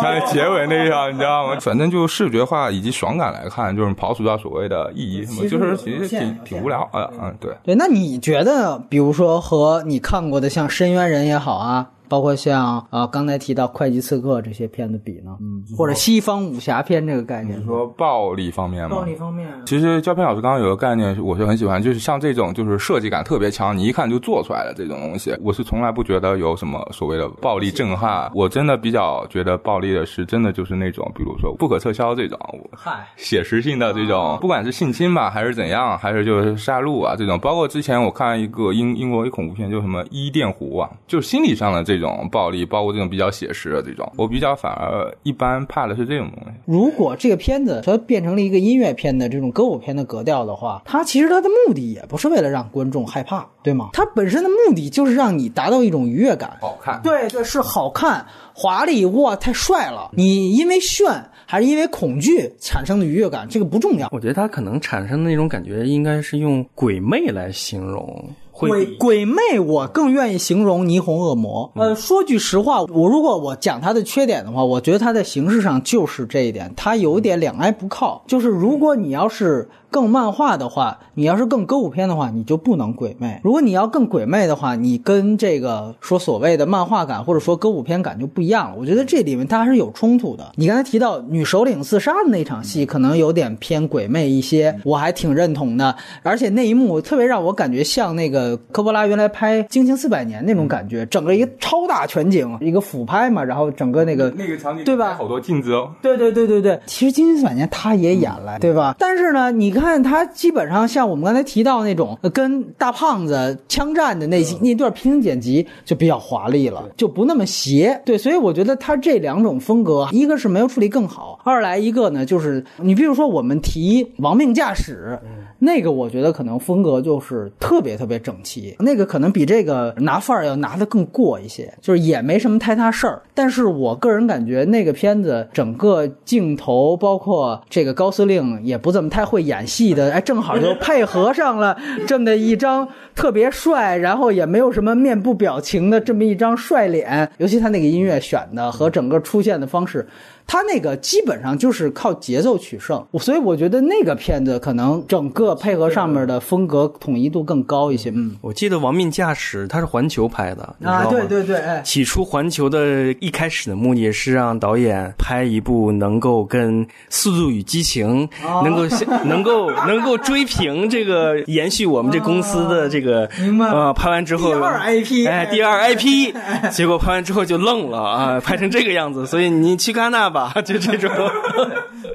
[0.01, 1.57] 它结尾那一场你知道吗？
[1.61, 7.53] 反正就视觉化以及爽感来看，就是刨除掉所谓的意义什么，就是其实挺挺无聊啊，嗯，对。
[7.63, 15.31] 对，那你觉得，比如说和你看过的像《深渊人》也好啊，包括像啊刚才提到《会计刺客》这些片子比呢？
[15.39, 18.97] 嗯，或者西方武侠片这个概念你，说暴力方面吗？
[18.97, 28.29] 暴力方面，其实胶片老师刚刚有个概念，我是很喜欢，就是像这种就是设计感特别强，你一看就做出来的这种东西，我是从来不觉得有什么所谓的暴力震撼。
[28.35, 32.37] 我真的比较觉得暴力的是真的就是那种，比如说不可撤销这种
[32.75, 46.51] 嗨，写实性的这种，不管是性侵吧，还是怎样，还是就是杀戮啊这种，包括之前我看一个英英国一恐怖片，就什么伊甸湖啊，就是心理上的这种暴力，包括这种比较写实的这种，我比较反而一般怕的是这种东西。
[46.65, 53.91] 如果这个片子它变成了一个音乐片的这种歌舞片的格调的话，它其实它的目的也不是为了让观众害怕，对吗？
[53.93, 56.57] 它本身的目的就是让你达到一种愉悦感。
[56.59, 60.09] 好看，对对，是好看、华丽，哇，太帅了！
[60.13, 64.07] 你因为炫还是因为恐惧产生的愉悦感，这个不重要。
[64.11, 71.71] 我觉得它可能产生的那种感觉，应该是用鬼魅来形容，会鬼鬼魅，我更愿意形容霓虹恶魔。
[71.75, 78.23] 呃，说句实话，我如果我讲它的缺点的话，我觉得它在形式上就是这一点，它有点两挨不靠。
[78.27, 83.41] 就是如果你要是更漫画的话，你要是更歌舞片的话，你就不能鬼魅。
[83.43, 88.77] 如果你要更鬼魅的话，你跟这个说所谓的漫画感或者说歌舞片感就不一样了。
[88.79, 90.53] 我觉得这里面它还是有冲突的。
[90.55, 95.93] 你刚才提到女首领自杀的那场戏，可能有点偏鬼魅一些，我还挺认同的。
[96.23, 105.91] 而且那一幕特别让我感觉像那个科波拉原来拍《惊情四百年》那种感觉，整个一个超大全景，一个俯拍嘛，然后整个那个那个场景对吧好多镜子哦。
[106.01, 108.95] 对对对对对，其实《惊情四百年》他也演了，对吧？
[108.97, 117.99] 但是呢，你看他基本上像我们刚才提到那种呃跟大胖子枪战的那些那段平行剪辑就比较华丽了，就不那么邪。
[118.05, 125.19] 对，所以我觉得他这两种风格，一个是没有处理更好，二来一个呢就是你比如说我们提《亡命驾驶》，
[125.63, 133.21] 那个我觉得可能风格就是特别特别整齐，那个可能比这个拿范儿要拿得更过一些，就是也没什么太大事儿。
[133.35, 150.07] 但是我个人感觉那个片子整个镜头，包括这个高司令也不怎么太会演戏的，哎，正好就配合上了这么的一张特别帅，然后也没有什么面部表情的这么一张帅脸，尤其他那个音乐选的和整个出现的方式。
[150.51, 158.11] 他那个基本上就是靠节奏取胜，所以我觉得那个片子可能整个配合上面的风格统一度更高一些。
[158.13, 168.61] 嗯，我记得《亡命驾驶》它是环球拍的，啊，对对对，哎，起初环球的一开始的目的是让导演拍一部能够跟《速度与激情》哦。
[168.65, 168.81] 能够
[169.23, 173.67] 能够能够追平这个延续我们这公司的这个明白。
[173.67, 176.35] 呃，拍完之后第二 IP 哎，第二 IP，
[176.73, 181.09] 结果拍完之后就愣了啊，拍成这个样子，所以你去戛纳吧，啊就这种。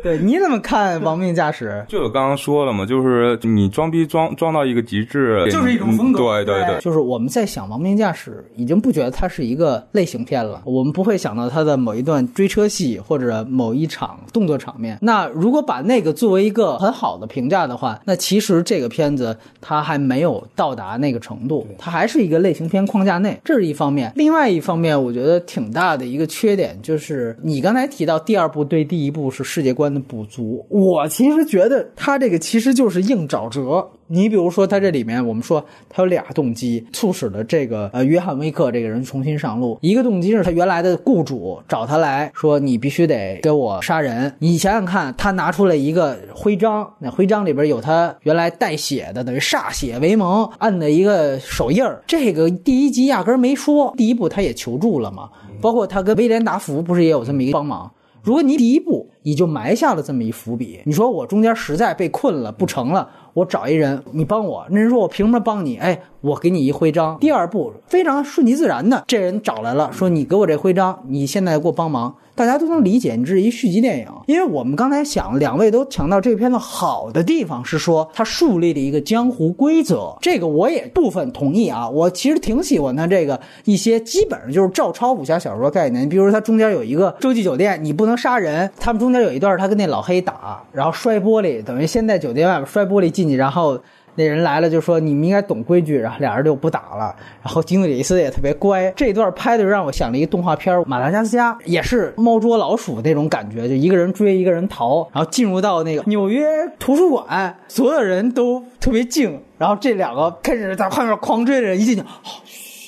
[0.07, 1.85] 对，你怎么看《亡命驾驶》？
[1.90, 6.21] 就我刚刚说了嘛，就是你装逼装装到一个极致，就是一种风格。
[6.21, 14.97] 嗯对对对，就是我们在想《亡命驾驶》，已经不觉得它是一个类型片了，我们不会想到它的某一段追车戏或者某一场动作场面。
[15.03, 24.12] 那如果把那个作为一个很好的评价的话，那其实这个片子它还没有到达那个程度，它还是一个类型片框架内，这是一方面。
[24.14, 33.90] 另外一方面，我觉得挺大的一个缺点就是你刚才提到第二部对第一部是世界观的补足，我其实觉得他这个其实就是硬找辙。
[34.09, 39.76] 你比如说，他这里面我们说他有俩动机，促使了这个呃约翰威克这个人重新上路。
[39.80, 44.32] 一个动机是他原来的雇主找他来说，你必须得给我杀人。
[44.38, 51.82] 你想想看，他拿出了一个徽章，那徽章里边有他原来带血的，等于歃血为盟按的一个手印。
[52.06, 55.28] 这个第一集压根儿没说，第一部他也求助了嘛，
[55.61, 57.90] 包括他跟威廉达福不是也有这么一个帮忙。
[58.27, 60.81] 如果你第一步你就埋下了这么一伏笔。
[60.85, 63.08] 你说我中间实在被困了，不成了。
[63.37, 64.64] 我找一人，你帮我。
[64.70, 67.18] 那人说：“我凭什么帮你？”哎，我给你一徽章。
[67.20, 74.06] 第二步非常顺其自然的，这人找来了，说：“你给我这徽章，你现在给我帮忙。”大家都能理解，你这是一续集电影。
[74.26, 80.14] 因为我们刚才想，两位都强调这片子好的地方是说，它树立了一个江湖规则。
[80.20, 81.88] 这个我也部分同意啊。
[81.88, 86.04] 我其实挺喜欢它这个一些基本上就是照抄武侠小说概念。
[86.04, 88.70] 你比如说，它中间有一个洲际酒店，你不能杀人。
[88.78, 93.79] 他们中间有一段，他跟那老黑打，然后摔玻璃，等于先在酒店外面摔玻璃进然后。
[94.18, 97.14] 那人来了就说你们应该懂规矩，然后俩人就不打了。
[97.42, 98.90] 然后金里斯也特别乖。
[98.96, 106.46] 这段拍的让我想了一个动画片《马达加斯加》，也是猫捉老鼠那种感觉，就一个人追一个人逃，然后进入到那个纽约
[106.79, 112.02] 图书馆，所有人都特别静，然后这两个开始在后面狂追着人一进去，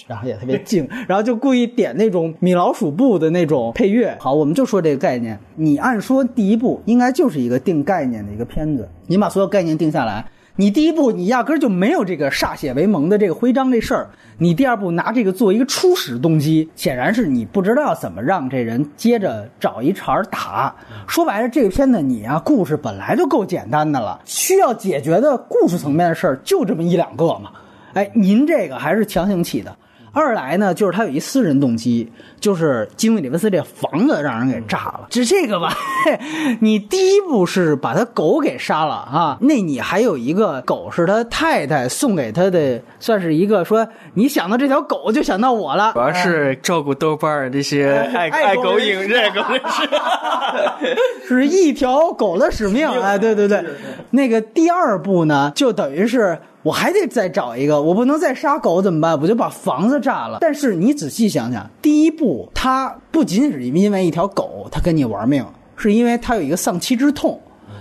[0.08, 4.16] 然后也特别 静，然后就故意点那种米老鼠布的那种配乐。
[4.18, 10.24] 好，我们就说这个概念，你按说第一部应该就是一个定概念的一个片子，你把所有概念定下来。
[10.60, 14.10] 你第一步，你压根就没有这个歃血为盟的这个徽章这事儿。
[14.38, 20.74] 你第二步拿这个做一个初始动机，显然是你不知道怎么让这人接着找一茬打。
[21.06, 27.52] 说白了，这个片子你啊，故事本来就够简单的了，需要解决的故事层面的事儿就这么一两个嘛。
[27.92, 29.76] 哎，您这个还是强行起的。
[30.12, 35.06] 二来呢，就是他有一私人动机，就是基努里维斯这房子让人给炸了。
[35.10, 35.72] 就这个吧，
[36.60, 49.44] 你第一步是把他狗给杀了啊，那你还有一个狗是他太太送给他的，算是一个说你想到这条狗就想到我了，主要是照顾豆瓣这些爱爱狗影这个
[51.20, 52.88] 是， 是一条狗的使命。
[52.88, 53.64] 哎，对对对，
[54.10, 56.38] 那个第二步呢，就等于是。
[56.64, 59.18] 我还得再找一个，我不能再杀狗怎么办？
[59.20, 60.38] 我就把房子炸了。
[60.40, 65.46] 但是你仔细想想，第一步他不仅仅是因为一条狗，他跟你玩命，
[65.76, 67.40] 是因为他有一个丧妻之痛，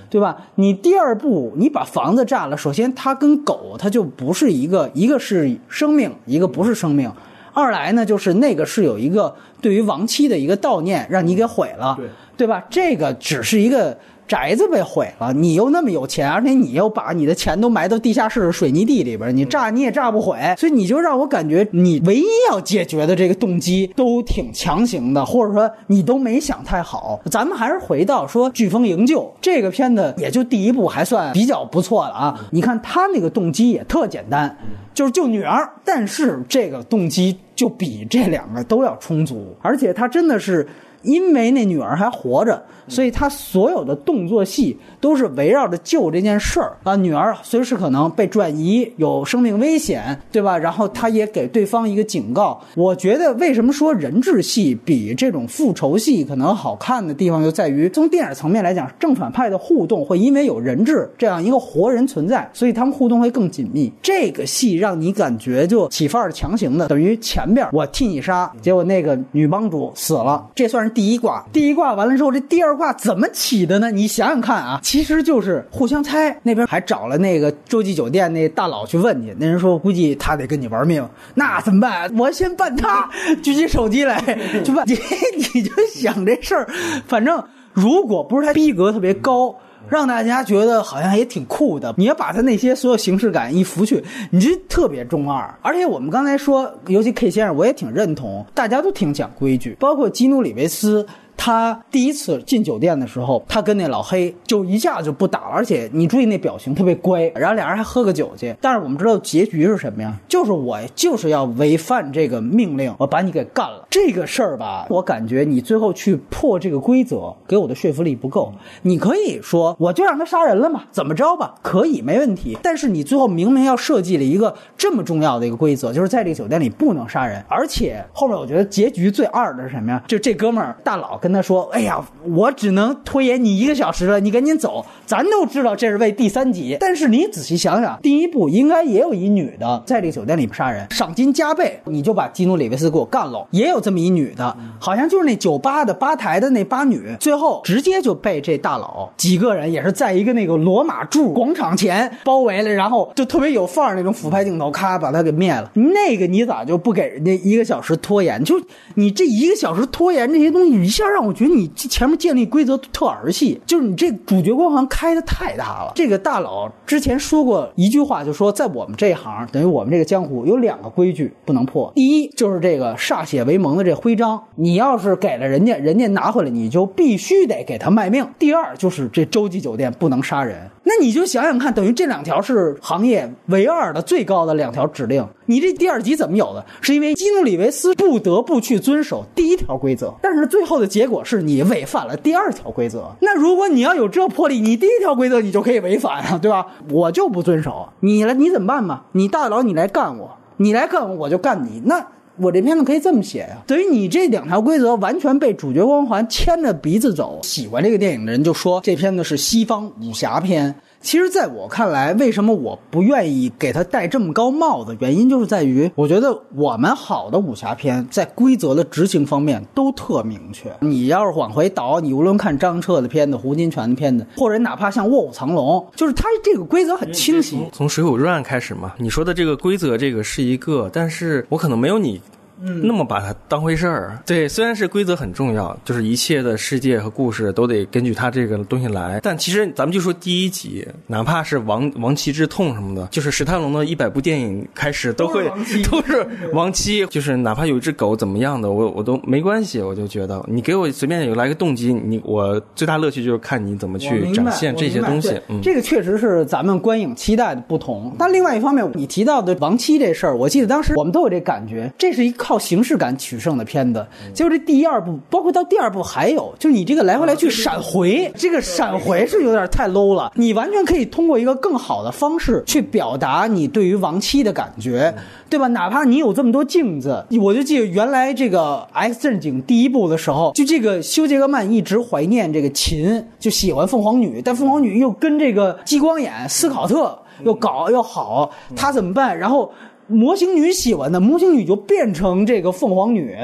[0.10, 0.38] 对吧？
[0.56, 7.12] 你第二步你把房子炸了，首先他跟狗他就不是一个，一个是生命，一个不是生命。
[7.54, 12.08] 二来呢，就是那个是有一个对于亡妻的一个悼念，让你给毁了，对
[12.38, 12.64] 对吧？
[12.70, 13.98] 这个只是一个。
[14.28, 27.20] 宅子被毁了，你又那么有钱，而且你又把你的钱都埋到地下室的水泥地里边，你炸你也炸不毁，所以你就让我感觉你唯一要解决的这个动机都挺强行的，或者说你都没想太好。
[27.32, 32.40] 咱们还是回到说《飓风营救》这个片子，也就第一部还算比较不错了啊。
[32.52, 34.58] 你看他那个动机也特简单，
[34.94, 40.68] 就是救女儿，但是这个动机就比这两个都要充足，而且他真的是
[41.08, 42.64] 因为那女儿还活着。
[42.89, 50.58] 所以他所有的动作戏都是围绕着救这件事儿啊，女儿随时可能被转移，有生命危险，对吧？
[50.58, 52.62] 然后他也给对方一个警告。
[52.76, 63.91] 我觉得为什么说人质戏比这种复仇戏可能好看的地方，就在于从电影层面来讲，正反派的互动会因为有人质这样一个活人存在，所以他们互动会更紧密。
[64.01, 71.45] 这个戏让你感觉就起范儿强行的，等于前边我替你杀，结果那个女帮主死了，这算是第一卦。
[71.54, 72.76] 第一卦完了之后，这第二。
[72.76, 73.89] 卦怎么起的呢？
[73.91, 76.38] 你想想看啊，其实就是互相猜。
[76.43, 82.12] 那边还找了那个洲际酒店那大佬去问去，那人说估计他得跟你玩命，那怎么办？
[82.18, 83.10] 我先办他，
[83.41, 84.20] 举起手机来
[84.64, 84.86] 就办。
[84.89, 84.95] 你
[85.54, 86.68] 你就想这事儿，
[87.08, 87.43] 反正
[87.74, 89.56] 如果不是他逼格特别高，
[89.90, 95.54] 让大家觉得好像也挺酷的，你要把他那些所有形式感一拂去，你这特别中二。
[95.62, 101.06] 而且我们刚才说，尤其 K 先生，我也挺认同，大家都挺讲规矩，包括基努里维斯。
[101.38, 108.54] 他第一次进酒店的时候，他跟那老黑就一下就不打了，而且你注意那表情特别乖，然后俩人还喝个酒去。
[108.60, 110.18] 但是我们知道结局是什么呀？
[110.28, 113.86] 就是我就是要违反这个命令，我把你给干了。
[113.90, 118.52] 这个事儿吧，我感觉你最后去破这个规则，给我的说服力不够。
[118.82, 122.58] 你可以说我就让他杀人了嘛，怎么着吧，可以没问题。
[122.64, 130.02] 但是你最后明明要设计了一个这么重要的一个规则，就是在这个酒店里不能杀人，而且后面我觉得结局最二的是什么呀？
[130.08, 131.20] 就这哥们儿大佬。
[131.27, 134.86] 跟跟他说：“哎呀，我只能拖延你一个小时了，你赶紧走。
[135.08, 143.47] 咱都知道这是为第三集，但是你仔细想想，第一部应该也有一女的在这个酒店里面杀人，赏金加倍，你就把基努里维斯给我干了。
[143.51, 155.70] 也有这么一女的，好像就是那酒吧的吧台的那八女，最后直接就被这大佬几个人也是在一个那个罗马柱广场前包围了，然后就特别有范儿那种俯拍镜头，咔把他给灭了。
[155.74, 158.41] 那个你咋就不给人家一个小时拖延？
[158.43, 158.62] 就
[158.95, 165.91] 你这一个小时拖延这些东西，一下让。”让我觉得你前面建立规则特儿戏，就是你这主角光环开的太大了。
[165.93, 171.91] 这个大佬之前说过一句话，就说在我们这行，等于我们这个江湖有两个规矩不能破。
[171.93, 178.28] 第一就是这个歃血为盟的这徽章，你要是给了人家，人家拿回来，你就必须得给他卖命。
[178.39, 180.68] 第二就是这洲际酒店不能杀人。
[180.88, 185.28] 那你就想想看，等于这两条是行业唯二的最高的两条指令。
[185.48, 186.66] 你这第二级怎么有的？
[186.80, 193.12] 是因为基努里维斯不得不去遵守第一条规则，但是最后的结果是你违反了第二条规则。
[193.20, 196.66] 那如果你要有这魄力，你第一条规则你就可以违反啊，对吧？
[196.90, 199.02] 我就不遵守，你来你怎么办嘛？
[199.12, 201.82] 你大佬你来干我，你来干我我就干你。
[201.84, 202.08] 那
[202.40, 207.40] 我这片子可以这么写呀，等于你这两条规则完全被主角光环牵着鼻子走。
[207.44, 210.76] 喜欢这个电影的人就说这片子是西方武侠片。
[211.00, 214.95] 其实，在我看来，为什么我不愿意给他戴这么高帽子？
[215.00, 220.70] 原因就是在于，我觉得我们好的武侠片在规则的执行方面都特明确。
[220.82, 227.58] 你要是往回倒，你无论看张彻的片子、胡金铨的片子，或者哪怕像《卧虎藏龙》，就是他这个规则很清晰。
[227.72, 232.20] 从《水浒传》开始嘛，你说的这个规则，这个是一个，但是我可能没有你。
[232.60, 245.47] 那么把它当回事儿，对，虽然是规则很重要，就是一切的世界和故事都得根据它这个东西来，但其实咱们就说第一集，哪怕是亡亡妻之痛什么的，就是史泰龙的一百部电影开始都会
[245.89, 255.39] 都是亡妻， 就是哪怕有一只狗怎么样的，我我都没关系，我就觉得你给我随便有来个动机，你我最大乐趣就是看你怎么去展现这些东西。
[255.49, 262.47] 嗯这个确实是咱们观影期待的不同，但另外一方面，你提到的亡妻这事儿，我记得当时我们都有这感觉，这是一个。
[262.48, 270.32] 靠形式感取胜的片子，结果这第一二部，包括到第二部还有，就是你这个来回来去闪回，这个闪回是有点太 low 了。
[270.36, 275.14] 你完全可以通过一个更好的方式去表达你对于亡妻的感觉，
[275.50, 275.68] 对吧？
[275.68, 289.38] 哪怕你有这么多镜子，我就记得原来这个 X 战警第一部的时候，就这个修杰克曼一直怀念这个琴，就喜欢凤凰女，但凤凰女又跟这个激光眼斯考特又搞又好，他怎么办？
[289.38, 289.70] 然后。
[290.08, 293.36] 模型女喜欢的模型女就变成这个凤凰女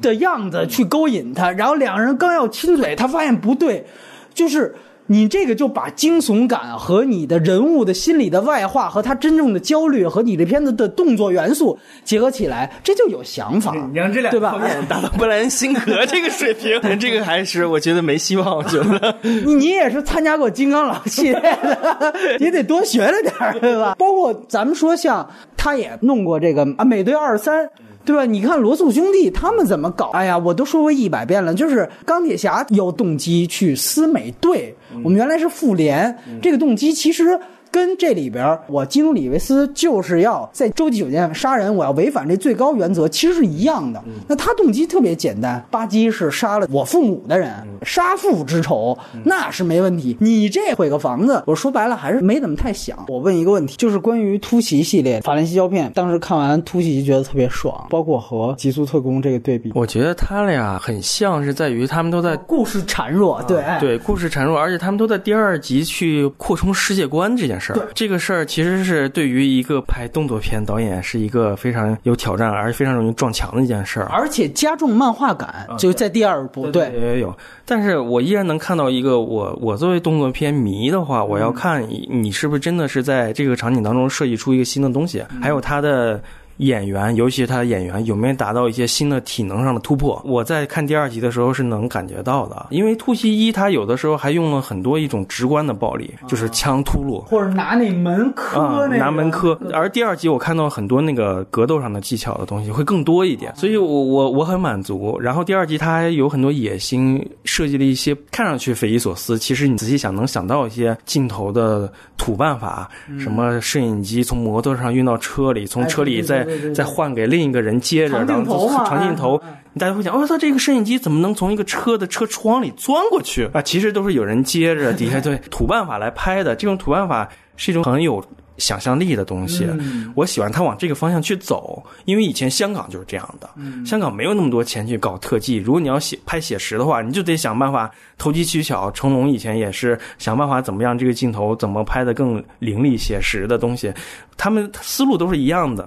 [0.00, 3.84] 的样子去勾引他，然后两个人刚要亲嘴，他发现不对，
[4.32, 4.74] 就是。
[5.08, 13.72] 你这个就把惊悚感和你的人物的心理的外化和他真正的焦虑和你这片子的动作元素结合起来，这就有想法。
[13.74, 18.56] 你让这两方面达到布莱恩辛格这个水平， 这个还是我觉得没希望。
[18.56, 23.94] 我觉得 你你也是参加过金刚狼系列的， 也得多学着点对吧？
[23.98, 27.68] 包括咱们说像他也弄过这个啊，美队二三。
[28.06, 28.24] 对吧？
[28.24, 30.06] 你看罗素兄弟他们怎么搞？
[30.14, 37.38] 哎呀，我都说过一百遍了，就是钢铁侠有动机去撕美队，我们原来是复联，这个动机其实。
[37.70, 44.02] 跟这里边，我基努里维斯就是要在洲际酒店杀人，我要违反这最高原则，其实是一样的。
[44.28, 47.52] 那他动机特别简单，巴基是杀了我父母的人，
[47.82, 50.16] 杀父之仇那是没问题。
[50.20, 53.04] 你这毁个房子，我说白了还是没怎么太想。
[53.08, 67.72] 我问一个问题，就是关于突袭系列法兰西胶片，当时看完突袭觉得特别爽，包括和极速特工这个对比，我觉得他俩很像是在于他们都在故事孱弱，对对，故事孱弱，而且他们都在第二集去扩充世界观这件事。
[67.72, 77.36] 对这个事儿，其实是对于一个拍动作片导演是一个非常有挑战，而且非常容易撞墙的一件事儿，而且加重漫画感，就在第二部，对，也有。
[77.64, 86.20] 但是我依然能看到一个，我我作为动作片迷的话，我要看你是不是真的是在这个场景当中设计出一个新的东西，还有它的。
[86.58, 90.20] 演员，尤其是他的演员，有没有达到一些新的体能上的突破？
[90.24, 99.58] 我在看第二集的时候是能感觉到的，因为突袭一他有的时候还用了很多一种直观的暴力，就是枪突入，或者拿那门磕那拿门磕。
[99.72, 105.18] 而第二集我看到很多那个格斗上的技巧的东西会更多一点，所以我我我很满足。
[105.20, 112.88] 然后第二集他还有很多野心，设计了一些看上去匪夷所思，其实你仔细想能想到一些镜头的土办法，
[113.18, 116.45] 什么摄影机从摩托上运到车里，从车里再。
[116.74, 119.40] 再换给另一个人接着，然后长镜头，
[119.78, 123.62] 大家会想，哦，操这个摄影机怎么能从一个车的车窗里钻过去啊？
[123.62, 128.24] 其实都是有人接着底下对土办法来拍的，这种土办法是一种很有。
[128.58, 129.68] 想象力的东西，
[130.14, 133.50] 我喜欢他往这个方向去走，因为以前香港就是这样的，
[133.84, 135.56] 香港没有那么多钱去搞特技。
[135.56, 138.90] 如果你要写拍写实的话，你就得想办法投机取巧。
[138.92, 143.92] 成龙以前也是想办法怎么样这个镜头怎么拍的更凌厉写实的东西，
[144.38, 145.86] 他们思路都是一样的。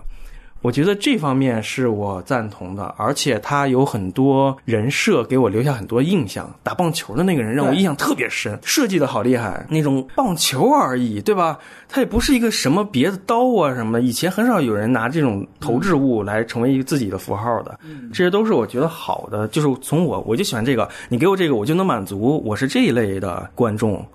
[0.62, 6.54] 我觉得这方面是我赞同的，而且他有很多人设给我留下很多印象。
[6.64, 11.58] 打棒球的那个人让我印象特别深，设计的好厉害，那种棒球而已，对吧？
[11.88, 17.80] 他也不是一个什么别的刀啊什么的，以前很少有人拿这种投掷物来成为一个自己的符号的，
[18.14, 19.48] 这些都是我觉得好的。
[19.48, 24.06] 就是从我我就喜欢这个，你给我这个我就能满足，我是这一类的观众。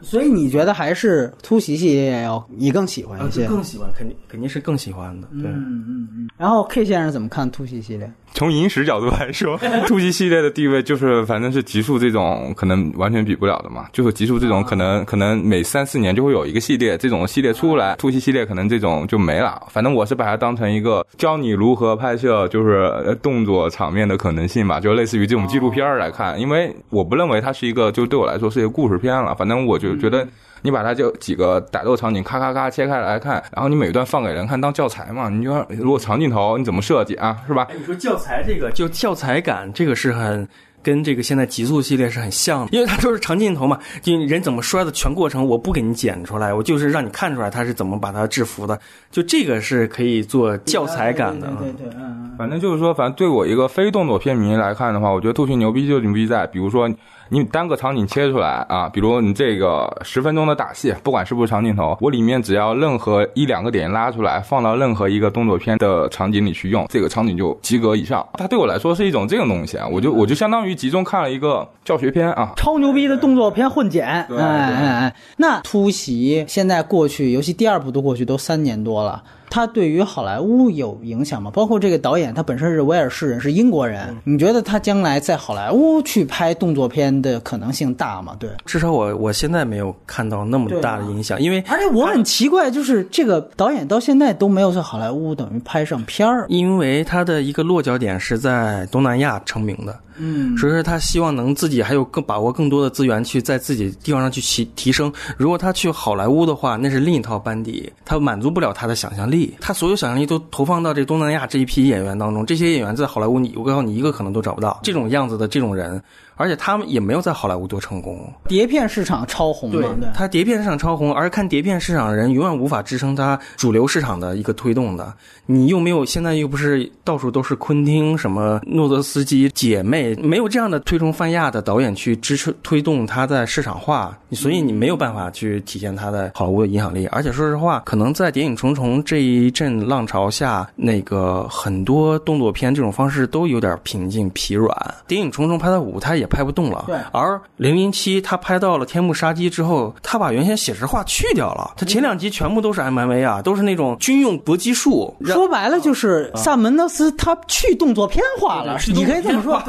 [0.00, 3.46] 所以你觉得还是突袭系列要你更喜欢一些？
[3.48, 5.26] 更喜欢，肯定肯定是更喜欢的。
[5.40, 6.28] 对，嗯嗯嗯。
[6.36, 8.12] 然后 K 先生怎么看突袭系列？
[8.34, 9.56] 从影史角度来说，
[9.86, 13.86] 突袭系列的地位就是反正是极速这种可能完全比不了的嘛。
[13.92, 19.62] 就是极速这种可能可能每三四年就会有一个系列，这种系列出来，突袭系列可能这种就没了。
[19.70, 26.38] 反正我是把它当成一个教你如何拍摄就是动作场面的可能性吧，就类似于这种纪录片来看。
[26.40, 29.34] 因为我不认为它是一个，就对我来说是一个故事片了。
[29.36, 30.26] 反正我就觉得。
[30.64, 35.28] 你把它就几个打斗场景咔咔咔切开来看，然后你每一段放给人看当教材嘛？
[35.28, 37.36] 你就如果长镜头你怎么设计啊？
[37.46, 37.68] 是吧？
[37.78, 40.48] 你说教材这个就教材感，这个是很
[40.82, 51.46] 跟这个现在极速系列是很像的，因为它都是长镜头嘛，就人怎么摔的全过程我不给你剪出来，我就是让你看出来他是怎么把他制服的，就这个是可以做教材感的。
[51.60, 56.88] 对对，嗯反正就是说，反正对我一个非动作片迷来看的话，我觉得兔群牛逼就牛逼在，比如说。
[57.28, 68.26] 你单个场景切出来啊，比如你这个十分钟的打戏，不管是不是长镜头，我里面只要任何一两个点拉出来，放到任何一个动作片的场景里去用，这个场景就及格以上。
[68.34, 74.06] 它对我来说是一种这种东西啊，我就我就相当于集中看了一个教学片啊，超牛逼的动作片混剪。
[74.06, 79.22] 哎哎哎，那突袭现在过去，尤其第二部都过去都三年多了。
[79.54, 81.48] 他对于好莱坞有影响吗？
[81.48, 84.12] 包括这个导演，他本身是威尔士人，是英国人。
[84.24, 88.34] 你觉得他将来在好莱坞去拍动作片的可能性大吗？
[88.40, 99.96] 对，至少我我现在没有看到那么大的影响，因为而且我很奇怪，就是这个导演到现在都没有在好莱坞等于拍上片儿，因为他的一个落脚点是在东南亚成名的。
[100.16, 105.12] 嗯，所以说他希望能自己还有更把握更多的资源去在自己地方上去提提升。
[105.36, 109.43] 如果他去好莱坞的话，那是另一套班底，他满足不了他的想象力。
[109.60, 116.02] 他所有想象力都投放到这东南亚这一批演员当中，这些演员在好莱坞，你我告诉你一个可能都找不到这种样子的这种人。
[116.36, 118.18] 而且他们也没有在好莱坞多成功，
[118.48, 119.80] 碟片市场超红嘛？
[119.80, 125.14] 对，他碟片市场超红，而看碟片市场的人永远无法支撑他主流市场的一个推动的。
[125.46, 137.06] 你又没有现在又不是到处都是昆汀什么诺德斯基姐妹，没有这样的推崇泛亚的导演去支持推动他在市场化，所以你没有办法去体现他的好莱坞的影响力。
[137.08, 144.68] 而且说实话，可能在《谍影重重》这一阵浪潮下，那个很多动作片这种方式都有点平静疲软。
[145.06, 146.23] 《谍影重重》拍到五，他也。
[146.24, 146.84] 也拍不动了。
[146.86, 151.72] 对，而零零七他拍到了天幕杀机之后，他把原先写实化去掉了。
[151.76, 155.14] 他前两集全部都是 MMA 啊，都是那种军用搏击术。
[155.26, 159.62] 说白了就是萨门德斯他去动作片化了，你可以这么说。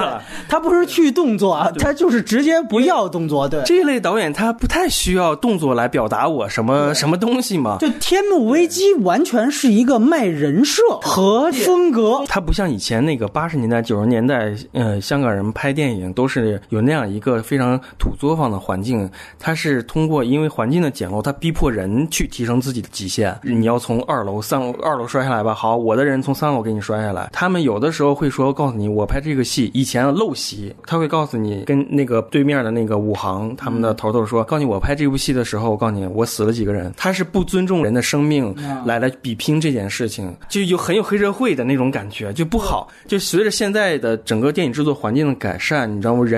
[0.47, 3.49] 他不是去动作，他就是直接不要动作。
[3.49, 7.77] 对，这一类导演他不太需要动作来表达我什么什么东西嘛。
[7.81, 16.44] 就天幕危机完全是一个卖人设和风格，他不像以前那个八十年代九十年代，呃，香港人拍电影都是。
[16.69, 23.37] 有那样一个非常土作坊的环境，它是通过因为环境的简陋，它逼迫人去提升自己的极限。
[23.43, 25.53] 你要从二楼、三楼、二楼摔下来吧？
[25.53, 27.29] 好，我的人从三楼给你摔下来。
[27.31, 36.93] 他们有的时候会说，告诉你我拍这个戏以前陋习，他会告诉你跟那个对面的那个武行他们的头头说，告诉你我拍这部戏的时候，我告诉你我死了几个人。
[36.97, 38.53] 他是不尊重人的生命
[38.85, 42.87] 来来比拼这件事情，就有很有黑社会的那种感觉，就不好。
[43.07, 46.25] 就随着现在的整个电影制作环境的改善，你知道吗？
[46.25, 46.34] 人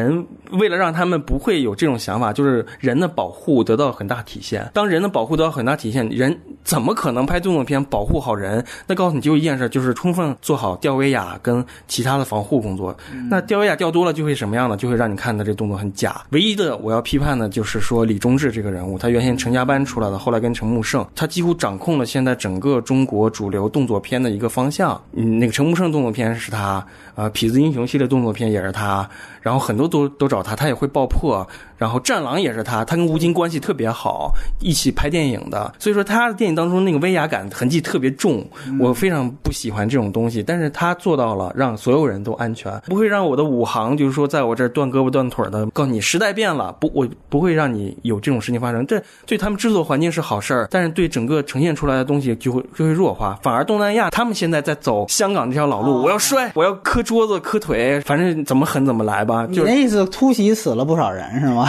[0.51, 4.69] 为了让他们不会有这种想法，就是人的保护得到很大体现。
[4.73, 8.63] 当人的保护得到很大体现，人怎么可能拍动作片保护好人？
[8.85, 12.95] 那告诉你就一件事，就是充分做好吊威亚跟其他的防护工作。
[13.29, 14.77] 那吊威亚吊多了就会什么样呢？
[14.77, 16.21] 就会让你看的这动作很假。
[16.29, 24.99] 唯一的我要批判的就是说李忠志这个人物，他原先成家班出来的，后来跟陈木胜，他几乎掌控了现在整个中国主流动作片的一个方向。
[25.13, 26.85] 嗯，那个陈木胜动作片是他，
[27.15, 29.07] 呃，痞子英雄系列动作片也是他，
[29.47, 29.87] 然后很多。
[29.87, 31.47] 都都找他，他也会爆破。
[31.77, 35.71] 然后战狼也是他，他跟吴京关系特别好，一起拍电影的。
[35.79, 38.43] 所以说他的电影当中那个威亚感痕迹特别重，
[38.79, 40.41] 我非常不喜欢这种东西。
[40.43, 45.65] 但是他做到了让所有人都安全，不会让我的武行就是说在我这儿断胳膊断腿的。
[45.67, 48.85] 告诉你，时代变了，不，我不会让你有这种事情发生。
[48.87, 53.39] 这对他们制作环境是好事儿，但是对整个呈现出来的东西就会就会弱化。
[53.43, 59.36] 反而东南亚他们现在在走香港这条老路，我要摔，我要磕桌子磕腿，反正怎么狠怎么来吧。
[59.45, 61.67] 你那意思突袭死了不少人是吗？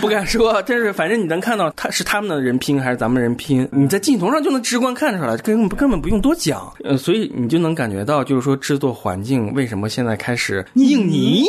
[0.00, 6.70] 不敢说，但是反正你能看到他是他们的人拼还是咱们人拼，你在镜头上就能直观看出来，根本根本不用多讲。
[6.84, 11.46] 呃，所以你就能感觉到，就是说制作环境为什么现在开始印尼，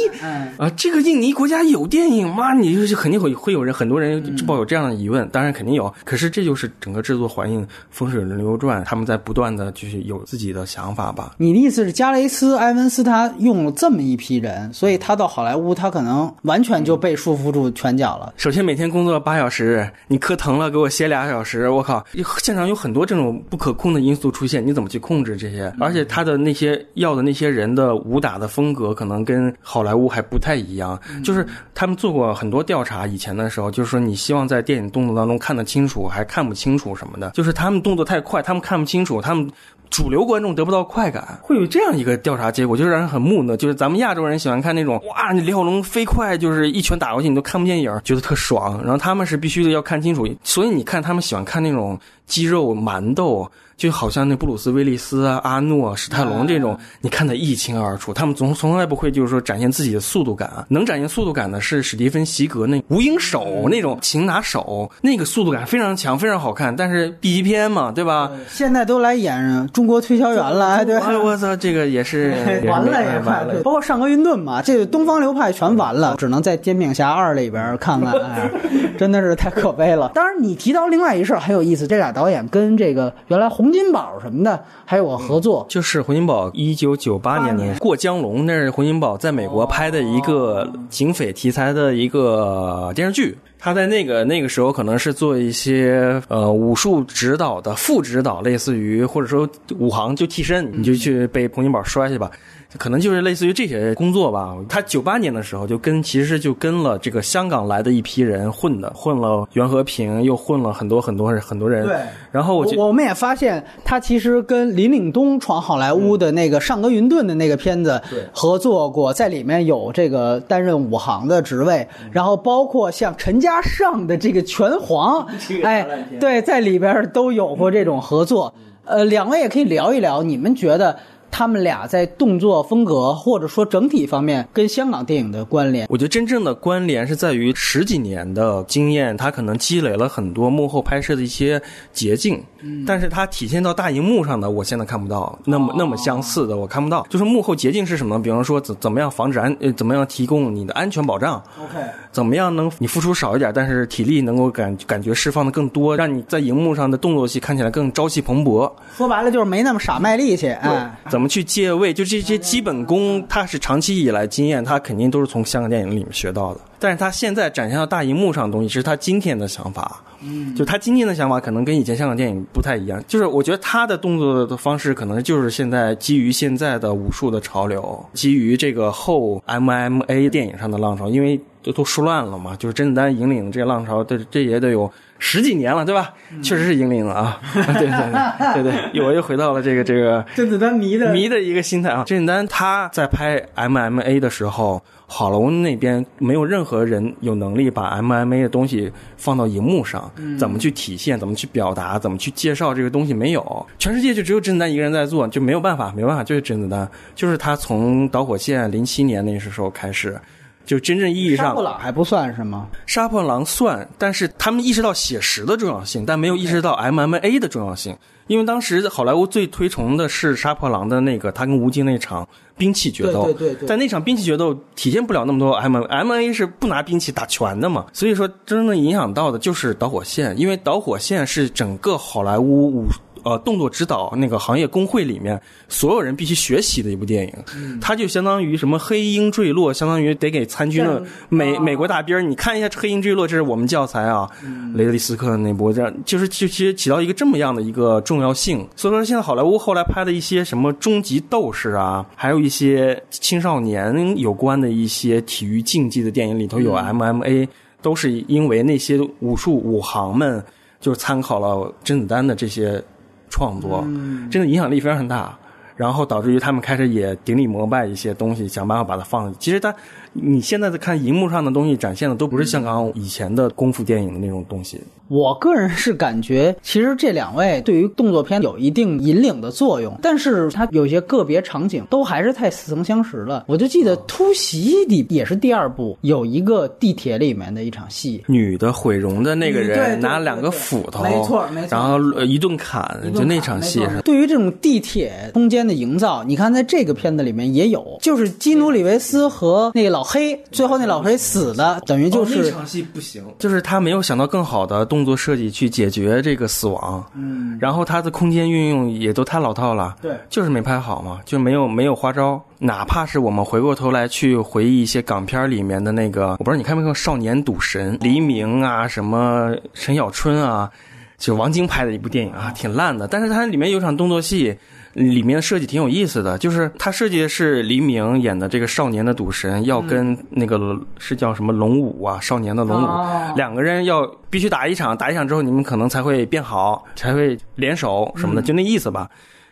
[0.57, 2.53] 啊，这个印尼国家有电影吗？
[2.53, 5.93] 你就是肯定会会有人很多人抱有这样的疑问，当然肯定有。
[6.05, 9.01] 可是这就是整个制作环境风水轮流转，他们。
[9.01, 11.34] 们在不断的就是有自己的想法吧。
[11.38, 18.34] 你的意思是加雷斯·埃文斯他用了这么一批人，所以他到好莱坞，他可能完全就被束缚住拳脚了。
[18.38, 22.03] 首先每天工作八小时，你磕疼了给我歇俩小时，我靠！
[22.41, 25.74] 现场有很多这种不可控的因素出现，你怎么去控制这些？
[25.80, 30.99] 而且他的那些要的那些人的武打的风格，可能跟好莱坞还不太一样。
[31.24, 39.49] 就是他们做过很多调查，以前的时候，就是说你希望在电影动作当中看得清楚，还看不清楚什么的，就是他们动作太快，他们看不清楚，他们。
[39.91, 43.55] 主流观众得不到快感，会有这样一个调查结果，就是让人很木讷。
[43.57, 48.81] 就是咱们亚洲人喜欢看那种，哇，你李小龙飞快，就是一拳打过去，你都看不见影，觉得特爽。
[48.81, 53.49] 然后他们是必须得要看清楚，所以你看他们喜欢看那种肌肉馒头。
[53.78, 58.13] 就好像那布鲁斯威利斯啊、阿诺、史泰龙这种，你看得一清二楚。
[58.13, 66.76] 他们总从来不会就是说展现自己的速度感，能展现速度感的是史蒂芬席格那无影手那种擒拿手，那个速度感非常强，非常好看。
[66.76, 68.30] 但是 B 级片嘛，对吧？
[68.47, 70.97] 现在都来演中国推销员了， 对。
[71.17, 72.36] 我操，这个也是
[72.67, 78.47] 完了 也快，包括上格云顿嘛，这个东方流派全完了，只能在《煎饼侠二》里边看看，哎，
[78.95, 80.11] 真的是太可悲了。
[80.13, 83.49] 当然，你提到另外一事很有意思，这俩导演跟这个原来。
[83.49, 93.38] 洪金宝什么的，还有我合作，就是洪金宝一九九八年的《过江龙》，那是洪金宝在美国拍的一个警匪题材的一个电视剧。
[93.59, 99.47] 他在那个那个时候，可能是做一些呃武术指导的副指导，类似于或者说
[99.78, 102.32] 武行就替身，你就去被洪金宝摔去吧。
[102.78, 104.55] 可能就是类似于这些工作吧。
[104.69, 111.86] 他九八年的时候就跟其实就跟了这个香港来的一批人混的，混了袁和平，又混了很多很多很多人。
[111.86, 111.97] 对。
[112.32, 118.01] 然后我我们也发现，他其实跟林岭东闯好莱坞的那个上格云顿的那个片子
[118.32, 125.28] 合作过，在里面有这个担任武行的职位，然后包括像陈嘉上的这个拳皇，
[125.63, 125.86] 哎，
[126.19, 128.53] 对，在里边都有过这种合作。
[128.86, 130.97] 呃，两位也可以聊一聊，你们觉得？
[131.32, 141.59] 他们俩在动作风格或者说整体方面跟香港电影的关联，我觉得真正的关联是在于十几年的经验，他可能积累了很多幕后拍摄的一些
[141.93, 147.05] 捷径，嗯但是它体现到大荧幕上的，我现在看不到那么那么相似的，我看不到。
[147.09, 148.21] 就是幕后捷径是什么？
[148.21, 151.79] 比方说怎怎么样防止安呃怎么样提供你的安全保障？OK，
[152.11, 158.71] 怎么样能你付出少一点，但是体力能够感感觉释放的更多，让你在荧幕上的动作戏看起来更朝气蓬勃。
[158.97, 160.97] 说白了就是没那么傻卖力气，哎。
[161.09, 161.93] 怎么去借位？
[161.93, 166.61] 就这些基本功，他是长期以来经验，他肯定都是从香港电影里面学到的。
[166.80, 170.01] 但是他现在展现到大荧幕上的东西，是他今天的想法。
[170.24, 173.03] 嗯，就他今天的想法，可能跟以前香港电影不太一样。
[173.07, 182.55] 就是我觉得他的动作的方式，可能就是现在基于现在的武术的潮流，基于这个后 MMA 电影上的浪潮，因为都都输乱了嘛。
[182.55, 184.91] 就是甄子丹引领这个浪潮，这这也得有。
[185.24, 186.11] 十几年了，对吧？
[186.41, 187.39] 确实是引领了啊！
[187.53, 192.03] 对对对对，我又回到了这个这个 甄子丹迷的迷的一个心态啊。
[192.07, 210.19] 甄子丹他在拍 MMA 的时候，好莱坞那边没有任何人有能力把 MMA 的东西放到荧幕上，怎么去体现，怎么去表达，怎么去介绍这个东西没有，全世界就只有甄子丹一个人在做，就没有办法，没办法，就是甄子丹，就是他从导火线零七年那时候开始。
[210.66, 212.68] 就真正意义上，杀破狼还不算是吗？
[212.86, 217.95] 杀破狼算，但是他们意识到写实的重要性，但没有意识到 MMA 的重要性。
[218.28, 232.86] 因为当时好莱坞最推崇的是杀破狼的那个他跟吴京那场兵器决斗，对对对，在那场兵器决斗体现不了那么多 MMA 是不拿兵器打拳的嘛，所以说真正影响到的就是导火线，因为导火线是整个好莱坞武。
[233.24, 237.34] 呃，动作指导那个行业工会里面，所有人必须学习的一部电影，
[237.80, 244.30] 它就相当于什么黑鹰坠落，相当于得给参军的美美国大兵你看一下黑鹰坠落，这是我们教材啊，
[244.74, 248.67] 雷德利斯克那部，这样就是就其实起到一个这么样的一个重要性。
[248.76, 257.47] 所以说，现在好莱坞后来拍的一些什么终极斗士啊，还有一些青少年有关的一些体育竞技的电影里头有 MMA，
[257.82, 260.43] 都是因为那些武术武行们
[260.80, 262.84] 就参考了甄子丹的这些。
[263.32, 263.82] 创作
[264.29, 265.36] 真的影响力非常大，
[265.75, 269.34] 然后导致于他们开始也顶礼膜拜一些东西，想办法把它放。
[269.39, 269.73] 其实他。
[270.14, 274.80] 你现在在看荧幕上的东西展现的都不是香港以前的功夫电影的那种东西。
[275.07, 283.43] 我个人是感觉，其实这两位对于动作片有一定引领的作用，但是他有些个别场景都还是太似曾相识了。
[283.47, 293.86] 我就记得《突袭》里也是第二部，有一个地铁里面的一场戏，女的毁容的那个人拿两个斧头，没错没错，然后一顿砍，就那场戏。
[294.05, 312.41] 对于这种地铁空间的的营造，你看在这个片子里面也有，就是基努里维斯和那个老黑，最后那老黑死的，等于就是那场戏不行，就是他没有想到更好的动作设计去解决这个死亡，嗯，然后他的空间运用也都太老套了，对，就是没拍好嘛，就没有没有花招。
[312.59, 320.69] 哪怕是我们回过头来去回忆一些港片里面的那个，我不知道你看没看《少年赌神》，黎明啊，什么陈小春啊，
[321.17, 324.55] 就王晶拍的一部电影啊，挺烂的，但是它里面有场动作戏。
[324.93, 332.87] 里面的设计挺有意思的，就是他设计的是黎明演的这个少年的赌神要跟那个是叫什么龙武啊，少年的龙武，
[333.35, 339.09] 两个人要必须打一场，打一场之后你们可能才会变好，才会联手什么的，就那意思吧。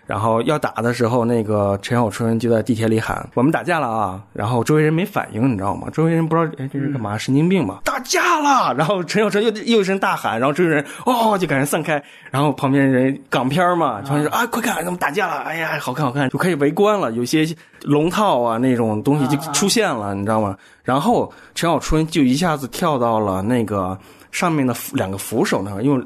[0.09, 5.87] 然后要打的时候，那个陈小春就在地铁里喊：“我们打架了啊！”然后周围人没反应，你知道吗？
[5.93, 7.15] 周围人不知道，哎，这是干嘛？
[7.15, 7.81] 神经病吧？
[7.85, 8.73] 打架了！
[8.73, 12.03] 然后陈小春又又一声大喊，然后周围人哦就赶紧散开。
[12.31, 15.41] 然后旁边人港片嘛，就说啊，快看，他们打架了！
[15.43, 17.11] 哎呀，好看好看，就可以围观了。
[17.11, 17.47] 有些
[17.83, 20.57] 龙套啊那种东西就出现了，你知道吗？
[20.81, 23.95] 然后陈小春就一下子跳到了那个
[24.31, 25.97] 上面的两个扶手那儿，又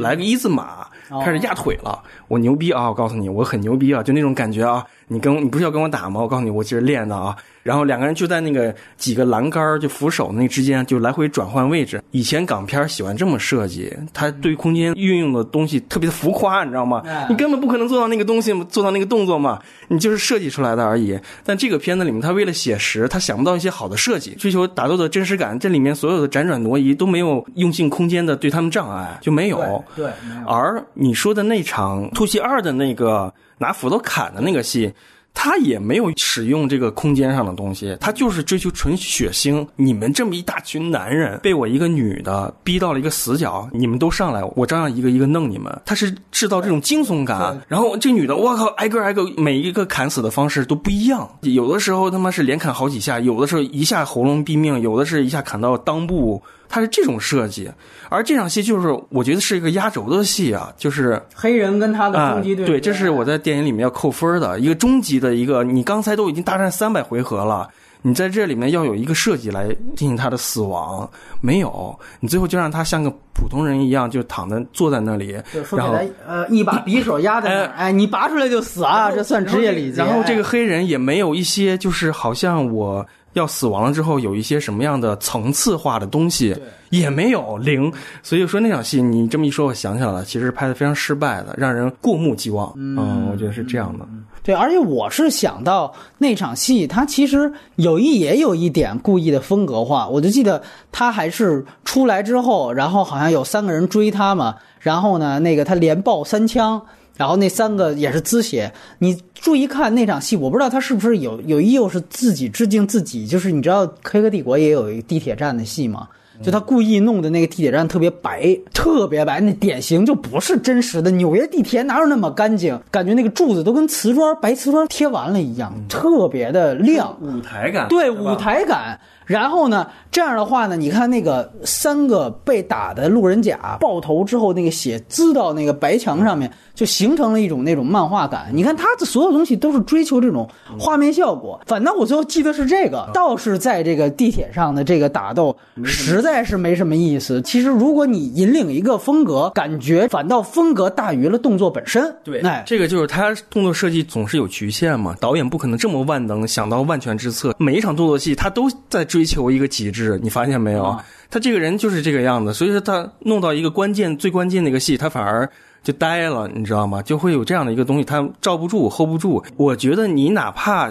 [0.00, 0.84] 来个一字马。
[1.20, 2.88] 开始压腿了，我牛逼啊！
[2.88, 4.86] 我告诉你，我很牛逼啊，就那种感觉啊。
[5.08, 6.20] 你跟你不是要跟我打吗？
[6.20, 7.36] 我告诉你，我其实练的啊。
[7.62, 12.02] 然后两个人就在那个几个栏杆就扶手那之间就来回转换位置。
[12.10, 17.02] 以前港片喜欢这么设计，它对空间运用的东西特别的浮夸，你知道吗？
[17.28, 21.18] 你根本不可能做到那个东西，做到那个动作嘛，你就是设计出来的而已。
[21.44, 25.58] 但这个片子里面，他为了写实，他想不到一些好的设计，追求打斗的真实感。
[25.58, 29.84] 这里面所有的辗转挪移都没有用尽空间的对他们障碍，就没有。
[29.94, 30.10] 对，
[30.46, 34.92] 而你说的那场《突袭二》的那个拿斧头砍的那个戏。
[35.34, 39.66] 他也没有使用这个空间上的东西，他就是追求纯血腥。
[39.76, 45.76] 你们这么一大群男人被我一个女的逼到了一个死角，你们都上来，我照样一个一个弄你们。
[45.84, 51.28] 他是制造这种惊悚感，然后这女的，我靠，挨个挨个，每一个砍死的方式都不一样。
[51.42, 56.42] 有的时候他妈是连砍好几下，有的时候一下喉咙毙命，有的是一下砍到裆部。
[56.74, 57.70] 它是这种设计，
[58.08, 65.62] 而这场戏就是我觉得是一个压轴的戏啊，就是黑人跟他的终极对对，这是我在电影里面要扣分的一个终极的一个。
[65.62, 67.68] 你刚才都已经大战三百回合了，
[68.00, 71.06] 你在这里面要有一个设计来进行他的死亡，
[71.42, 75.36] 没有，你最后就让他像个普通人一样，就躺在坐在那里，
[75.76, 79.98] 然后呃一把匕首压在那儿，哎，你拔出来就死啊，这算职业礼节。
[79.98, 83.06] 然后这个黑人也没有一些，就是好像我。
[83.34, 86.56] 要死亡了之后有一些什么样的层次化的东西
[86.90, 92.72] 也没有零，所以说那场戏你这么一说，我想起来了，其实拍的非常失败的，让人过目即忘。
[92.76, 94.06] 嗯，我觉得是这样的。
[94.42, 100.06] 对，而且我是想到那场戏，他其实有一也有一点故意的风格化。
[100.08, 100.60] 我就记得
[100.90, 106.82] 他还是出来之后，然后好像有三个人追他嘛，然后呢，那个他连爆三枪。
[107.16, 116.08] 然后那三个也是滋血，你注意看那场戏，我不知道他是不是有有意又是自己致敬自己，就是你知道《黑客帝国》也有一个地铁站的戏吗？
[116.42, 122.80] 就他故意弄的那个地铁站特别白，特别白，那典型就不是真实的纽约地铁，哪有那么干净？
[122.90, 128.98] 感觉那个柱子都跟瓷砖白瓷砖贴完了一样，特别的亮，舞台感，对舞台感。
[129.32, 136.52] 然后呢，这样的话呢，你看那个三个被打的路人甲爆头之后，那个血滋到那个白墙上面。
[136.74, 138.46] 就形成了一种那种漫画感。
[138.54, 141.60] 你看他的所有东西都是追求这种画面效果。
[141.66, 145.54] 反倒我最后记得是这个，倒是在这个地铁上的这个打斗
[145.84, 147.42] 实在是没什么意思。
[147.42, 152.02] 其实如果你引领一个风格，感觉反倒风格大于了动作本身。
[152.24, 155.14] 对，哎，这个就是他动作设计总是有局限嘛。
[155.20, 157.54] 导演不可能这么万能，想到万全之策。
[157.58, 160.98] 每一场动作戏他都在追求一个极致，你发现没有？
[161.30, 165.48] 他这个人就是这个样子，所以说他弄到一个关键最关键的一个戏，他反而。
[165.84, 167.02] 就呆了，你知道吗？
[167.02, 169.42] 就会有这样的一个东西，他罩不住，hold 不住。
[169.56, 170.88] 我觉得你哪怕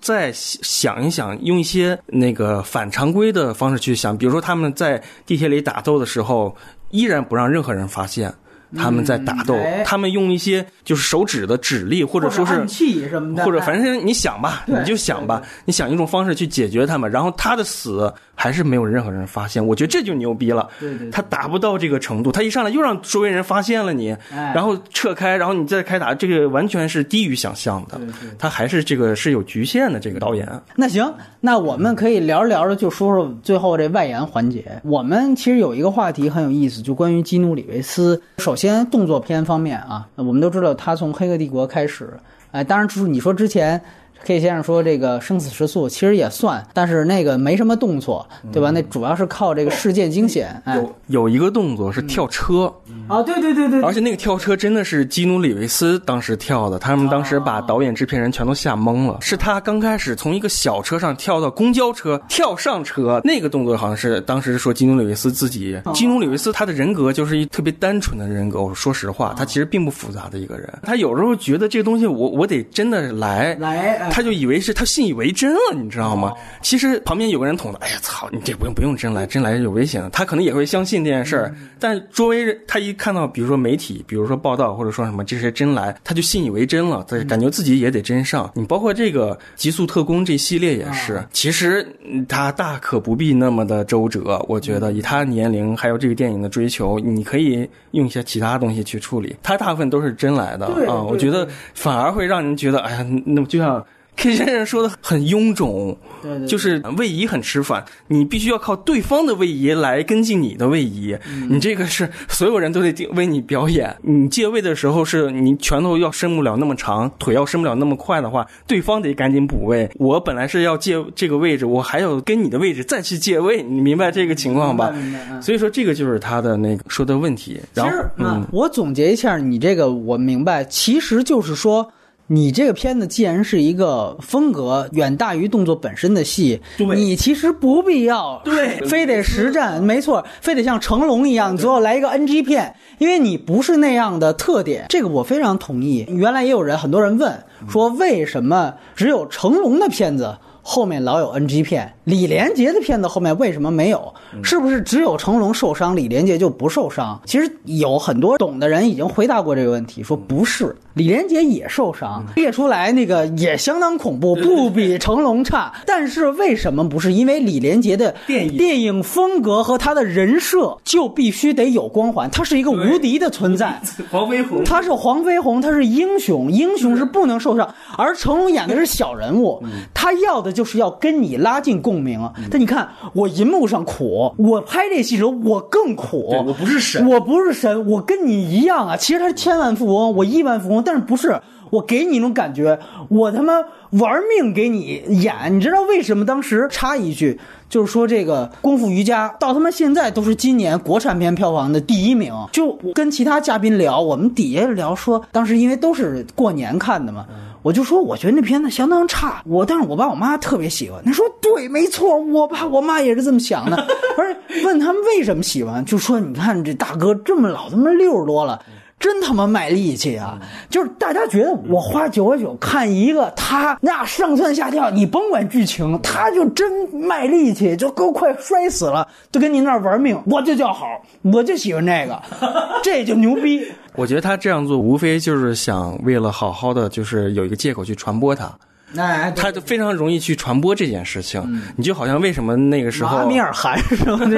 [0.00, 6.56] 再想一想，用一些那个反常规的方式去想，比如说他们在地铁里打斗的时候，
[6.88, 8.32] 依然不让任何人发现。
[8.76, 20.68] 他们在打斗，他们用一些就是手指的指力，或者说是气什么的，或者反正你想吧，你就想吧，你想一种方式去解决他们，然后他的死还是没有任何人发现，我觉得这就牛逼了。
[20.78, 28.00] 对对，他达不到这个程度，他一上来又让周围人发现了你，然后撤开，然后你再开打，这个完全是低于想象的。
[28.38, 30.48] 他还是这个是有局限的这个导演。
[30.76, 34.80] 那行，那我们可以聊着聊着就说说最后这外延环节。
[34.84, 38.20] 我们其实有一个话题很有意思，就关于基努里维斯。
[38.38, 42.12] 首先，动作片方面啊，我们都知道他从《黑客帝国》开始，
[42.50, 43.80] 哎，当然，就是你说之前
[44.24, 48.70] K 先生说这个生死时速其实也算，但是那个没什么动作，对吧？
[48.70, 50.60] 那主要是靠这个事件惊险。
[50.64, 52.72] 哎，有有一个动作是跳车，
[53.08, 59.18] 啊，对对对对，而且那个跳车真的是基努里维斯当时跳的，他们当时把导演、制片人全都吓懵了。
[59.20, 65.80] 是他刚开始从一个小车上跳到公交车，跳上车，那个动作好像是当时说基努里维斯自己。
[65.94, 70.68] 基努里维斯他的人格就是一特别单纯的人格，我说实话，他其实并不复杂的一个人。
[70.82, 76.32] 他有时候觉得这个东西，我我得真的来来，他就以为是他信以为真了，你知道吗？
[76.60, 80.10] 其实旁边有个人捅他，哎呀操，你这不用不用真来，真来有危险的。
[80.10, 88.50] 他可能也会相信这件事儿，但周围人他一看到，比如说媒体，比如说报道或者说什么这些真来，他就信以为真了，他感觉自己也得真上。
[88.54, 91.86] 你包括这个《极速特工》这系列也是，其实
[92.28, 94.44] 他大可不必那么的周折。
[94.48, 99.36] 我觉得以他年龄还有这个电影的追求，你可以用一些其他东西去处理。
[99.42, 103.84] 他大部分都是真来的啊，我觉得反而会让人觉得，哎呀，那么就像。
[104.20, 111.16] K 先生说的很臃肿，对对，就是位移很吃饭，你必须要靠对方的位移来跟进你的位移，
[111.48, 113.96] 你这个是所有人都得为你表演。
[114.02, 119.90] 你借位的时候是你拳头要伸不了那么长，腿要伸不了那么快的话，对方得赶紧补位。
[119.96, 124.94] 我本来是要借这个位置，我还要跟你的位置再去借位，你明白这个情况吧？
[125.40, 127.58] 所以说这个就是他的那个说的问题。
[127.72, 131.90] 然后，嗯，我总结一下，你这个我明白，其实就是说。
[132.32, 146.06] 你这个片子既然是一个风格远大于动作本身的戏，你其实不必要对，非得实战，没错，非得像成龙一样，最后来一个 NG 片，因为你不是那样的特点，这个我非常同意。
[146.08, 147.36] 原来也有人很多人问
[147.68, 150.38] 说，为什么只有成龙的片子？
[150.70, 154.14] 后面老有 NG 片，李连杰的片子后面为什么没有？
[154.44, 157.20] 是不是只有成龙受伤，李连杰就不受伤？
[157.26, 165.72] 其实有很多懂的人已经回答过这个问题，说不是，李连杰也受伤，列出来那个也相当恐怖，不比成龙差。
[165.84, 167.12] 但是为什么不是？
[167.12, 173.82] 因为李连杰的电影电影风格和他的人设就必须得有光环，他是一个无敌的存在。
[174.08, 179.60] 黄飞鸿，他是黄飞鸿，他是英雄，英雄是不能受伤，而成龙演的是小人物，
[179.92, 180.59] 他要的就。
[180.60, 182.30] 就是要跟你拉近共鸣啊！
[182.50, 186.34] 但你看，我银幕上苦，我拍这戏时候我更苦。
[186.46, 188.94] 我不是神，我不是神，我跟你一样啊！
[188.94, 191.40] 其实他是千万富翁，我亿万富翁，但是不是
[191.70, 193.54] 我给你一种感觉，我他妈
[193.92, 195.34] 玩命给你演。
[195.50, 196.26] 你知道为什么？
[196.26, 197.40] 当时插一句，
[197.70, 202.34] 就是说这个功夫瑜伽到他妈现在都是今年国产片票房的第一名。
[202.52, 207.24] 就跟其他嘉宾聊，我们底下聊说，当时因为都是过年看的嘛。
[207.62, 209.42] 我就说，我觉得那片子相当差。
[209.46, 211.02] 我，但是我爸我妈特别喜欢。
[211.04, 213.76] 他说，对，没错，我爸我妈也是这么想的。
[214.16, 218.62] 而问他们为什么喜欢，就说你看这大哥这么老，他妈六十多了，
[219.00, 220.38] 真他妈卖力气啊！
[220.68, 230.86] 就是大家觉得我花九十九看一个他那上蹿下跳，你甭管剧情，他就真卖力气，就都快摔死了，就跟您那玩命，我就叫好，
[231.22, 232.22] 我就喜欢这个，
[232.84, 233.66] 这就牛逼。
[233.96, 238.52] 我觉得他这样做无非就是想为了好好的，就是有一个借口去传播他。
[238.96, 241.40] 哎，他就非常容易去传播这件事情。
[241.76, 244.18] 你就好像为什么那个时候阿米尔汗是吗？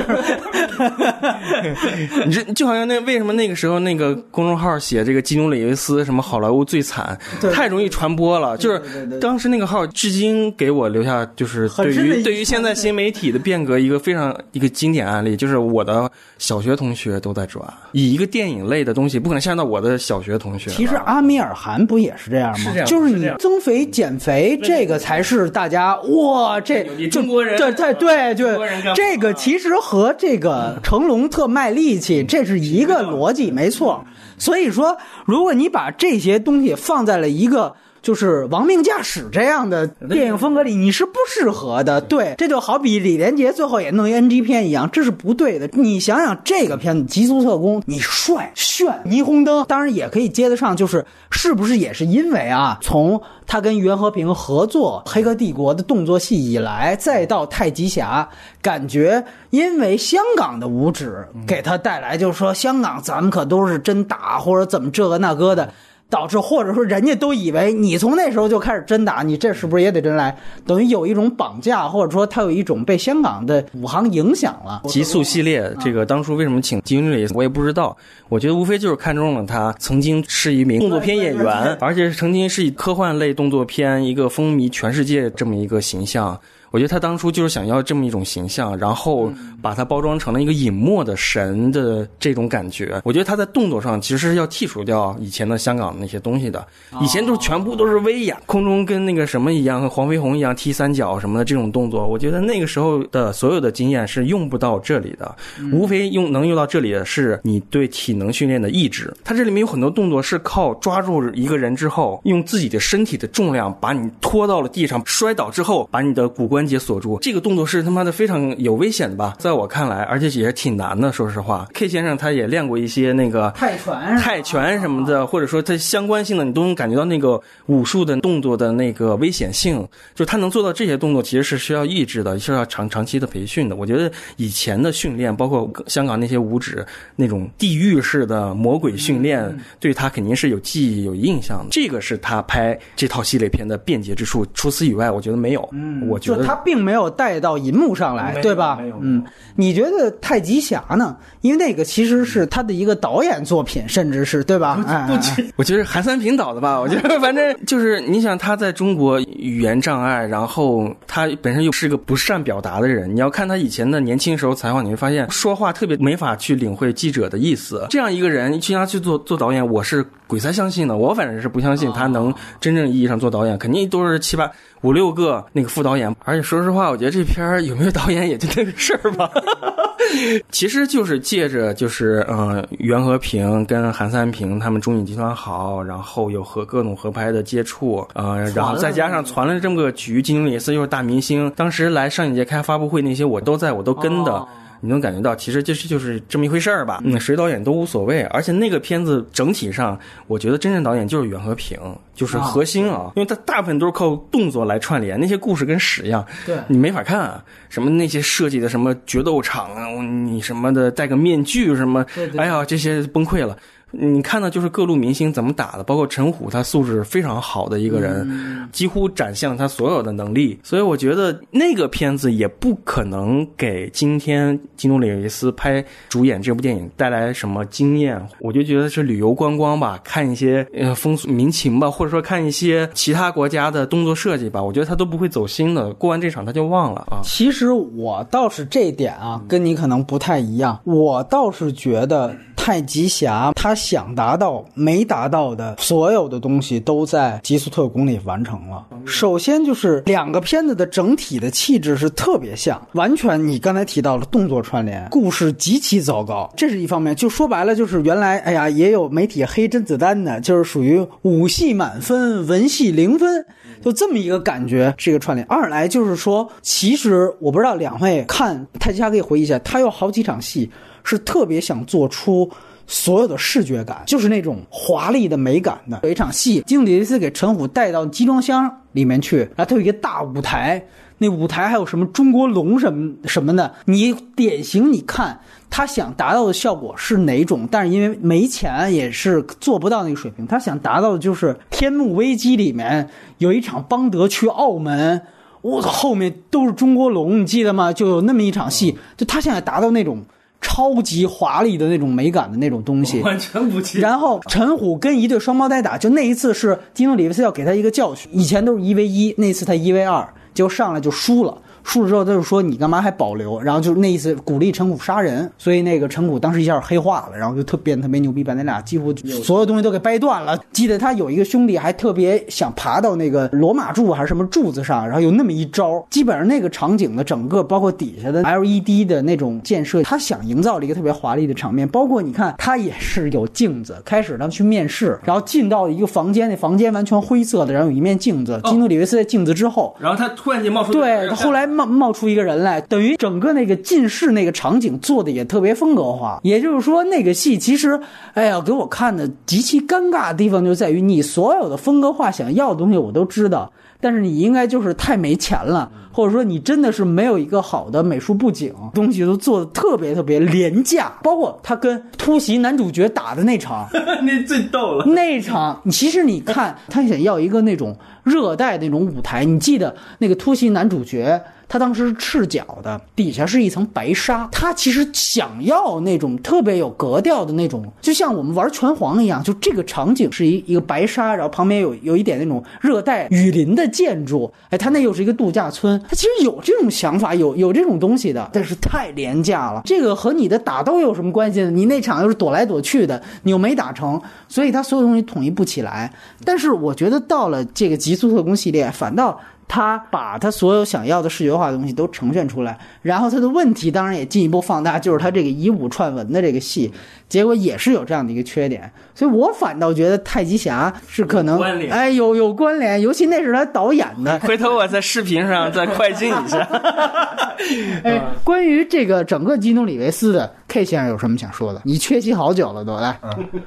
[2.26, 7.18] 你这就好像那为什么那个时候那个公众号写这个基努里维斯什么好莱坞最惨，
[7.52, 8.56] 太容易传播了。
[8.58, 20.70] 就是当时那个号至今给我留下就是对于对于现在新媒体的变革一个非常一个经典案例，就是我的小学同学都在转，以一个电影类的东西不可能限到我的小学同学。
[20.70, 22.56] 其实阿米尔汗不也是这样吗？
[22.58, 24.41] 是这样，就是你增肥减肥。
[24.42, 26.60] 哎，这个才是大家哇！
[26.60, 34.04] 这中国人对对对对，这个其实和这个成龙特卖力气，这是一个逻辑，没错。
[34.38, 37.76] 所以说，如果你把这些东西放在了一个。
[38.02, 42.00] 就是亡命驾驶这样的电影风格里，你是不适合的。
[42.00, 45.70] 对，这就好比李连杰最后也弄一 NG 片一样，这是不对的。
[45.74, 50.76] 你想想这个片子《极速特工》，你帅炫霓虹灯，当然也可以接得上。
[50.76, 58.28] 就是是不是也是因为啊，从他跟袁和平合作《黑客帝国》的动作戏以来，再到太极侠，
[58.60, 65.72] 感觉因为香港的五指给他带来，就是说香港咱们可都是真打或者怎么这个那个的。
[66.12, 70.36] 导致或者说人家都以为你从那时候就开始真打，你这是不是也得真来？
[70.66, 74.82] 等于有一种绑架，或者说他有一种被香港的武行影响了。
[74.84, 77.96] 极速系列这个当初为什么请金里，我也不知道。
[78.28, 86.38] 我觉得无非就是看中了他曾经是一名动作片演员，而且曾经是以科幻类动作片一个风靡全世界这么一个形象。
[86.72, 93.00] 我觉得他当初就是想要这么一种形象，然后把它包装成了一个隐没的神的这种感觉。
[93.04, 96.66] 我觉得他在动作上其实是要剔除掉以前的香港那些东西的，
[97.00, 102.06] 以前都是全部都是威亚，空中跟那个什么一样，和黄飞鸿一样踢三角什么的这种动作。
[102.06, 105.36] 我觉得那个时候的所有的经验是用不到这里的，
[105.72, 109.14] 无非用能用到这里的是你对体能训练的意志。
[109.22, 117.18] 他这里面有很多动作是靠抓住一个人之后，用自己的身体的重量把你拖到了地上，摔倒之后把你的骨关节锁住。
[117.20, 119.34] 这个动作是他妈的非常有危险的吧？
[119.38, 121.12] 在我看来，而且也是挺难的。
[121.12, 129.86] 说实话，K 先生他也练过一些那个泰拳、泰拳什么的，或者说他相关性的，你都能感觉到那个武术的动作的那个危险性。
[130.14, 133.76] 就他能做到这些动作，其实是需要意志的，是要长长期的培训的。
[133.76, 136.84] 我觉得以前的训练，包括香港那些武指
[137.16, 141.66] 那种地狱式的魔鬼训练，对他肯定是有记忆、有印象的。
[141.70, 144.46] 这个是他拍这套系列片的便捷之处。
[144.54, 145.68] 除此以外，我觉得没有。
[145.72, 148.76] 嗯，我觉得他并没有带到银幕上来，对吧？
[148.78, 148.98] 没有。
[149.00, 149.24] 嗯，
[149.56, 151.16] 你觉得太极侠呢？
[151.40, 154.76] 因为那个其实是他的一个导演作品，甚至是对吧？
[155.08, 155.14] 不，
[155.56, 156.78] 我觉得韩三平导的吧。
[156.78, 163.14] 我觉得反正就是你想他在中国语言障碍，然后他本身又是个不善表达的人。
[163.14, 167.86] 你要看他以前的年轻时候采访，你会发现说话特别没法去领会记者的意思。
[167.88, 170.94] 这样一个人，去他去做做导演，我是鬼才相信的。
[170.94, 174.50] 我反正是不相信他能真正意义上做导演，肯定都是七八
[174.82, 176.14] 五六个那个副导演。
[176.24, 179.30] 而且说实话，我觉得这片儿有没有导演也就那个事儿吧。
[180.50, 194.46] 其实就是借着就是嗯袁和平跟韩三平他们中影集团好，然后有和各种合拍的接触，呃，然后再加上传了这么个局，金庸里斯又是大明星，当时来上影节开发布会那些我都在，我都跟的。
[194.84, 197.00] 你能感觉到，其实就是就是这么一回事儿吧。
[197.04, 198.22] 嗯，谁导演都无所谓。
[198.24, 201.78] 而且那个片子整体上，我觉得真正导演就是袁和平，
[202.14, 207.42] 就是核心啊，因为他大部分都是靠动作来串联，那些故事跟屎一样，对你没法看啊。
[207.68, 212.04] 什么那些设计的什么决斗场啊，你什么的戴个面具什么，
[212.36, 213.56] 哎呀，这些崩溃了。
[213.92, 220.58] 你看的就是各路明星怎么打的，包括陈虎，他素质非常好的一个人，几乎展现了他所有的能力。
[220.62, 228.20] 所以我觉得那个片子也不可能给今天金努里维斯拍主演这部电影带来什么经验。
[228.40, 234.62] 我就觉得是旅游观光吧，看一些呃风俗民情吧，或者说看一些其他国家的动作设计吧。
[234.62, 237.20] 我觉得他都不会走心的，过完这场他就忘了啊。
[237.22, 240.80] 其实我倒是这一点啊，跟你可能不太一样。
[240.84, 242.34] 我倒是觉得
[242.64, 243.74] 太极侠他。
[243.82, 248.86] 想达到没达到的所有的东西都在《极速特工》里完成了。
[249.04, 257.16] 首先就是两个片子的整体的气质是特别像，完全你刚才提到了动作串联，故事极其糟糕，这是一方面。
[257.16, 263.44] 就说白了，就是原来哎呀也有媒体黑甄子丹的，就是属于武戏满分，文戏零分，
[263.82, 264.94] 就这么一个感觉。
[264.96, 265.44] 这个串联。
[265.48, 270.70] 二来就是说，其实我不知道两位看《太极侠》可以回忆一下，他有好几场戏
[271.04, 272.50] 是特别想做出。
[272.84, 276.00] 所有的视觉感就是那种华丽的美感的。
[276.02, 280.84] 有一场戏，金里维斯给陈虎带到集装箱里面去，然后他有一个大舞台，
[281.16, 283.72] 那舞台还有什么中国龙什么什么的。
[283.86, 285.40] 你典型，你看
[285.70, 287.66] 他想达到的效果是哪种？
[287.70, 290.44] 但是因为没钱，也是做不到那个水平。
[290.46, 295.22] 他想达到的就是《天幕危机》里面有一场邦德去澳门，
[295.62, 297.92] 我操，后面都是中国龙，你记得吗？
[297.92, 300.22] 就有那么一场戏，就他现在达到那种。
[300.62, 303.98] 超级华丽的那种美感的那种东西，完全不记。
[303.98, 311.58] 然后陈虎跟一对双胞胎打，就那一次是金诺里维斯要给他一个教训，以前都是一 v 一，那次他一 v 二，结果上来就输了。
[311.84, 313.60] 输了之后，他就说你干嘛还保留？
[313.60, 320.58] 然后就那意思鼓励陈谷杀人，所以那个陈谷当时一下黑化了，然后就特变特别牛逼，把那俩几乎所有东西都给掰断了。
[320.72, 326.04] 记得他有一个兄弟还特别想爬到那个罗马柱还是什么柱子上，然后有那么一招。
[326.10, 331.88] 基本上那个场景的整个包括底下的 LED 的那种建设，他想营造了一个特别华丽的场面。
[331.88, 341.71] 包括你看他也是有镜子，开始他们去面试，然后进到一个房间，那房间完全灰色的，然后有一面镜子，基努里维斯在镜子之后，然后他突然间冒出对，他后来。
[341.72, 346.40] 冒冒出一个人来，等于整个那个近视那个场景做的也特别风格化。
[346.42, 347.98] 也就是说，那个戏其实，
[348.34, 361.12] 哎呀，给我看的极其尴尬的地方就在于，你所有的风格化想要的东西我都知道，但是你应该就是太没钱了，或者说你真的是没有一个好的美术布景，东西都做的特别特别廉价。
[361.22, 363.88] 包括他跟突袭男主角打的那场，
[364.22, 365.04] 那最逗了。
[365.06, 371.40] 那场，其实你看，他想要一个那种热带那种舞台，你记得那个突袭男主角。
[371.72, 374.46] 他当时是赤脚的，底下是一层白纱。
[374.52, 384.52] 他其实想要那种特别有格调的那种，就像我们玩拳皇一样，就这个场景是一一个白纱，然后旁边有有一点那种热带雨林的建筑。
[384.68, 389.80] 哎，他那又是一个度假村，他其实有这种想法，有有这种东西的，但是太廉价了。
[389.86, 391.70] 这个和你的打斗有什么关系呢？
[391.70, 396.12] 你那场又是躲来躲去的，你又没打成，所以他所有东西统一不起来。
[396.44, 399.40] 但是我觉得到了这个极速特工系列，反倒。
[399.74, 406.92] 他把他所有想要的视觉化的东西都呈现出来，然后他的问题当然也进一步放大，就是他这个以武串文的这个戏，
[407.26, 411.58] 结果也是有这样的一个缺点，所以我反倒觉得太极侠是可能，
[411.88, 414.38] 哎，有有关联，尤其那是他导演的。
[414.40, 416.58] 回头我在视频上再快进一下。
[418.04, 421.80] 哎，关于这个整个基努里维斯的 K 先生有什么想说的？
[421.84, 423.18] 你缺席好久了都来。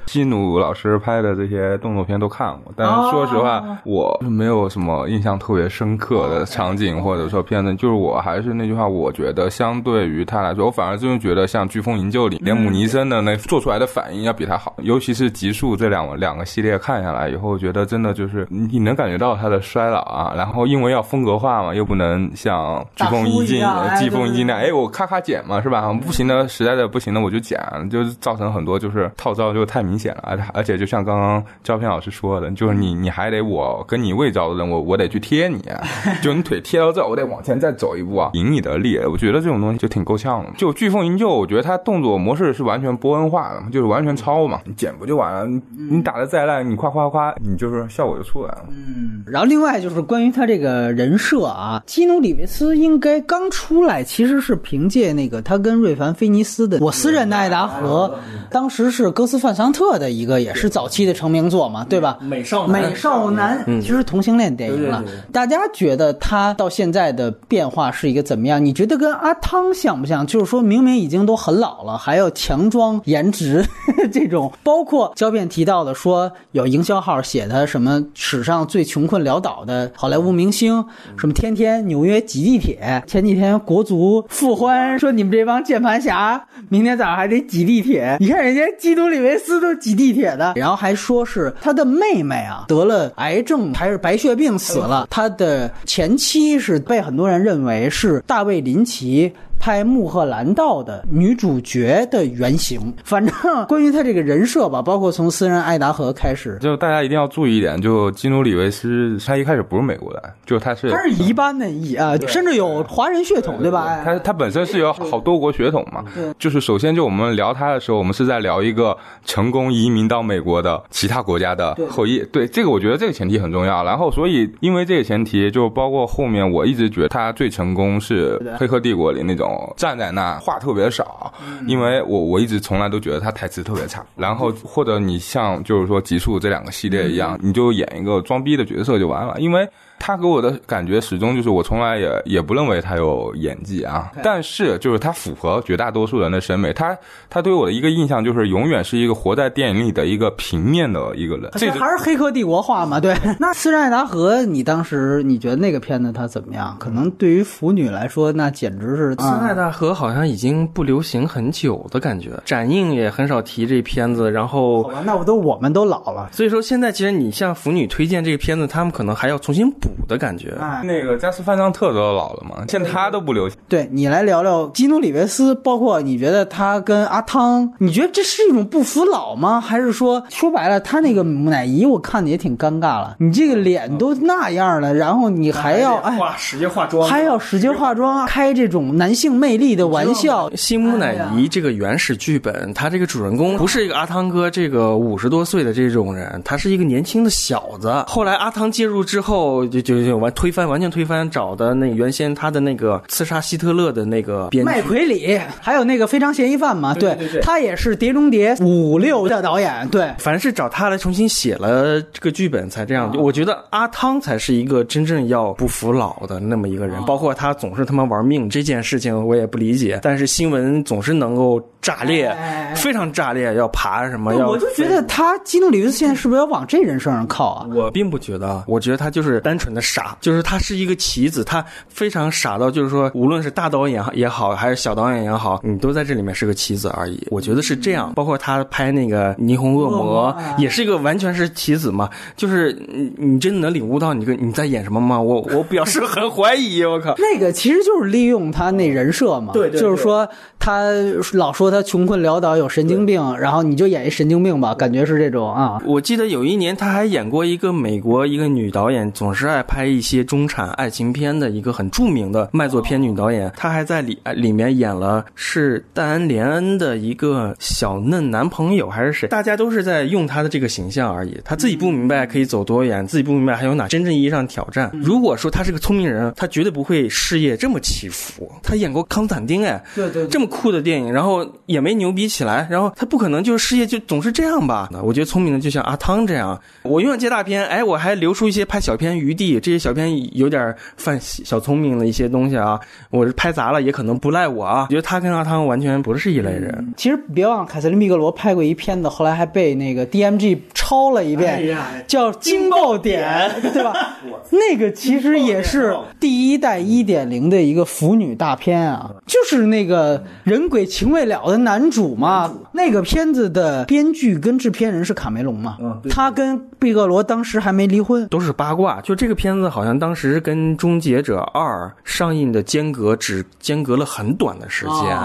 [0.04, 5.96] 基努老师拍的这些动作片都看过，但是说实话，我没有什么印象特别深。
[5.96, 20.34] 刻的场景或者说片子，就是我还是那句话，我觉得相对于他来说，我反而真的觉得像《飓风营救》里连姆尼森的那做出来的反应要比他好，尤其是《极速》这两两个系列看下来以后，觉得真的就是你能感觉到他的衰老啊。
[20.36, 23.64] 然后因为要风格化嘛，又不能像《飓风一进》
[23.96, 25.90] 《飓风一进》那样，哎，我咔咔剪嘛，是吧？
[26.04, 27.60] 不行的，实在的不行的我就剪，
[27.90, 35.62] 就是造成很多就是套招就太明显了，而而且就像刚刚照片老师说的，就是你你还得我跟你未招的人，我我得去贴你。
[36.22, 38.96] 就你腿贴到这，我得往前再走一步啊，引你的力。
[38.98, 40.50] 我觉得这种东西就挺够呛的。
[40.56, 45.62] 就飓风营救，我觉得它动作模式是完全波恩化的，就是完全抄嘛，你剪不就完了？
[45.90, 48.64] 你打的再烂，你夸夸夸，你就是效果就出来了。
[48.70, 49.22] 嗯。
[49.26, 58.16] 然后另外就是关于他这个人设啊，基努里维斯应该刚出来，其实是凭借那个他跟瑞凡菲尼斯的《我私人的爱达荷》，
[58.48, 62.16] 当时是哥斯范桑特的一个也是早期的成名作嘛，对吧？
[62.20, 65.02] 美少美少男，其实同性恋电影了。
[65.32, 66.12] 大家觉得？
[66.12, 68.64] 他到现在的变化是一个怎么样？
[68.64, 70.24] 你觉得跟阿汤像不像？
[70.24, 73.66] 就是说明明已经都很老了，还要强装颜值，
[74.12, 80.84] 这种包括胶片提到的，说有营销号写的什么史上最穷困潦倒的好莱坞明星，
[81.18, 83.02] 什么天天纽约挤地铁。
[83.08, 86.46] 前几天国足复欢说你们这帮键盘侠，
[86.76, 88.18] 明天早上还得挤地铁。
[88.20, 95.72] 你看人家基努里维斯都挤地铁的，然后还说是他的妹妹啊得了癌症还是白血病死了，他的。
[95.86, 99.32] 前妻是被很多人认为是大卫林奇。
[99.58, 103.34] 拍《穆赫兰道》的女主角的原型，反正
[103.66, 114.02] 关于他这个人设吧，包括从私人爱达荷开始，就大家一定要注意一点，就基努里维斯，他一开始不是美国的，就他是他是一般的裔啊，甚至有华人血统，对吧？
[114.04, 116.04] 他他本身是有好多国血统嘛，
[116.38, 123.82] 就是首先就我们聊他的时候，我们是在聊一个成功移民到美国的其他国家的后裔，对这个我觉得这个前提很重要。
[123.82, 129.45] 然后所以因为这个前提，就包括后面我一直觉得他最成功是《黑客帝国》里那种。
[129.76, 131.32] 站在那话特别少，
[131.66, 134.04] 因为我我一直从来都觉得他台词特别差。
[134.16, 139.68] 然后或者你像就是说《极速》这两个系列一样，你就演一个装逼的角色就完了，因为。
[139.98, 144.12] 他给我的感觉始终就是，我从来也也不认为他有演技啊。
[144.22, 146.70] 但是就是他符合绝大多数人的审美。
[146.70, 146.94] 他
[147.30, 151.50] 他对我的一个印象就是，永远是一个活在电影里的一个平面的一个人。
[151.54, 153.00] 这还是黑客帝国化嘛？
[153.00, 153.16] 对。
[153.40, 156.76] 那斯人爱达荷，你当时你觉得那个片子他怎么样？
[156.78, 159.14] 可能对于腐女来说，那简直是。
[159.14, 164.30] 斯人爱达荷好像已经不流行很久的感觉，展映也很少提这片子。
[164.30, 166.28] 然后，好吧，那我都我们都老了。
[166.32, 169.90] 所以说现在其实你向腐女推荐这个片子，他们可能还要重新补。
[170.06, 173.58] 的感觉，哎那个加斯范桑特都老了嘛，现在他都不流行。
[173.66, 179.60] 对你来聊聊基努里维斯，包括你觉得他跟阿汤，你觉得这是一种不服老吗？
[179.60, 190.50] 还是说说白了，他那个木乃伊我看的也挺尴尬了，你这个脸都那样了，然后你还要哎使劲化妆，还要使劲化妆，开这种男性魅力的玩笑。
[190.54, 197.92] 新木乃伊这个原始剧本，他这个主人公不是一个阿汤哥这个五十多岁的这种人，他是一个年轻的小子。
[198.06, 199.66] 后来阿汤介入之后。
[199.66, 213.12] 就就就完推翻，完全推翻，找的那原先他的那个刺杀希特勒的那个编麦奎里，还有那个非常嫌疑犯嘛，对，他也是《碟中谍》五六的导演，对，反正是找他来重新写了这个剧本才这样。
[213.18, 220.00] 我觉得阿汤才是一个真正要不服老的那么一个人，包括他总是他妈玩命这件事情，我也不理解。
[220.02, 222.36] 但是新闻总是能够炸裂，
[222.74, 224.34] 非常炸裂，要爬什么？
[224.34, 227.66] 要我就觉得他基努里维斯现在是不是要往这人身上靠啊？
[227.72, 229.76] 我并不觉得，我觉得他就是单纯。
[229.76, 237.22] 的傻，就是他是一个棋子，他非常傻到就是说，无论是大导演也好，还是小导演也好，你都在这里面是个棋子而已。
[237.30, 238.10] 我觉得是这样。
[238.14, 245.20] 包括他拍那个《霓虹恶魔》，也是一个完全是棋子嘛，就是你你真的能领悟到你个你在演什么吗？
[245.20, 247.14] 我我表示很怀疑，我靠。
[247.20, 250.26] 那个其实就是利用他那人设嘛，对对，就是说
[250.58, 250.88] 他
[251.34, 255.80] 老说他穷困潦倒有神经病，然后你就演一神经病吧，感觉是这种啊。
[255.84, 269.28] 我记得有一年他还演过一个美国一个女导演，总是爱拍一些中产爱情片的一个很著名的卖座片女导演，她还在里里面演了是戴安·莲恩的一个小嫩男朋友还是谁？
[269.28, 274.90] 大家都是在用她的这个形象而已，她自己不明白可以走多远，自己不明白还有哪真正意义上挑战。
[274.94, 278.50] 如果说他是个聪明人，他绝对不会事业这么起伏。
[278.62, 284.88] 他演过康斯坦丁，哎，对对，这么酷的电影，然后也没牛逼起来，然后他不可能就是事业就总是这样吧？
[285.02, 292.78] 我觉得聪明的就像阿汤这样，我永远接大片，哎，我还留出一些拍小片余地，这些小片有点犯小聪明的一些东西啊，
[293.10, 294.86] 我是拍砸了也可能不赖我啊。
[294.88, 296.94] 我觉得他跟阿汤完全不是一类人。
[296.96, 301.76] 其实别忘了，凯瑟琳·密格罗拍过一片子，后来还被那个 DMG 抄了一遍，
[302.06, 304.18] 叫《惊爆点》，对吧？
[304.50, 312.52] 那个其实也是第一代一点零的一个腐女大片啊，就是那个人鬼情未了的男主嘛。
[312.72, 315.76] 那个片子的编剧跟制片人是卡梅隆嘛，
[316.10, 319.00] 他跟毕格罗当时还没离婚，都是八卦。
[319.00, 325.18] 就这个片子好像当时跟《终结者二》上映的间隔只间隔了很短的时间，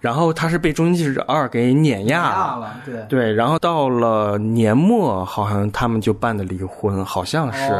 [0.00, 2.94] 然后他是被《终结者二》给碾压了，对。
[3.08, 7.70] 对，然后到了年末好像他们就办的离婚，好像是，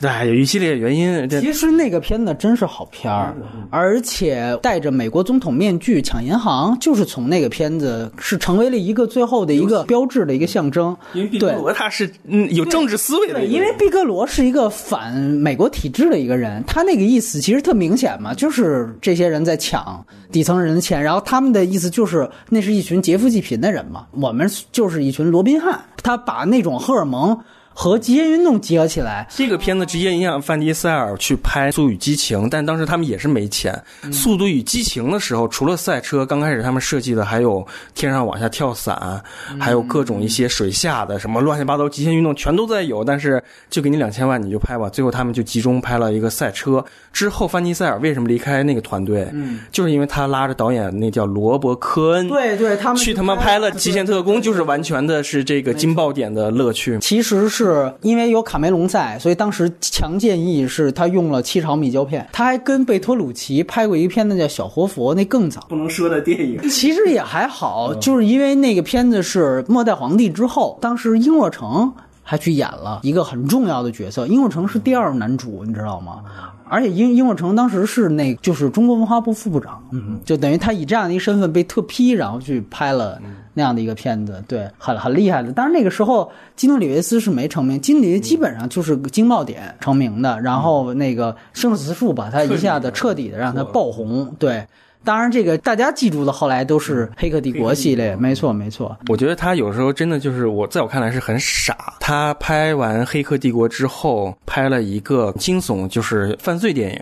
[0.00, 1.28] 对，有一系列原因。
[1.28, 3.34] 其实那个片子真是好片儿，
[3.70, 10.96] 而且戴着美国总统面具抢银行，就是从那个片子是成为了一个最后的一个标志的一个象征。
[11.12, 27.38] 因为毕格罗他是嗯有政治思维的，因为毕格罗是一个反美国体制的一个人，他那个意思其实特明显嘛，就是这些人在抢底层人的钱，然后他们的意思就是那是一群劫富济贫的人嘛，我们就是一群罗宾汉，他把那种荷尔蒙。
[27.78, 33.78] 和极限运动结合起来，这个片子直接影响范迪塞尔去拍《速度与激情》，但当时他们也是没钱。
[34.12, 39.22] 《速度与激情》的时候，除了赛车，刚开始他们设计的还有天上往下跳伞，
[39.60, 43.04] 还有各种一些水下的什么乱七八糟极限运动，全都在有。
[43.04, 44.88] 但是就给你两千万，你就拍吧。
[44.88, 46.82] 最后他们就集中拍了一个赛车。
[47.12, 49.28] 之后范迪塞尔为什么离开那个团队？
[49.34, 56.98] 嗯，就是因为他拉着导演那叫罗伯科恩，对对，他们去他妈拍了《极限特工》，就是完全的是这个惊爆点的乐趣。
[57.00, 57.65] 其实是。
[57.66, 62.26] 是因为有卡梅隆在，所以当时强建议是他用了七毫米胶片。
[62.32, 65.66] 他还跟贝托鲁奇拍过一个片子叫《小活佛》，那更早。
[65.68, 74.26] 不能说的电影，其实也还好，就是因为那个片子是《末代皇帝》之后，当时英若成还去演了一个很重要的角色。
[74.26, 76.20] 殷若成是第二男主，你知道吗？
[76.68, 83.20] 而且殷殷若成当时是那，就是中国文化部副部长，嗯，就等于他以这样的一个身份被特批，然后去拍了
[83.54, 85.52] 那样的一个片子，对，很很厉害的。
[85.52, 94.66] 但是那个时候基努里维斯是没成名，基努里基本上就是经贸点成名的，然后那个生死树把他一下子彻底的让他爆红，对。
[95.06, 98.96] 当然，这个大家记住的后来都是《黑客帝国》系列，没错没错。
[99.06, 101.94] 我觉得他有时候真的就是我在我看来是很傻。
[102.00, 107.00] 他拍完《黑客帝国》之后，拍了一个惊悚就是犯罪电影。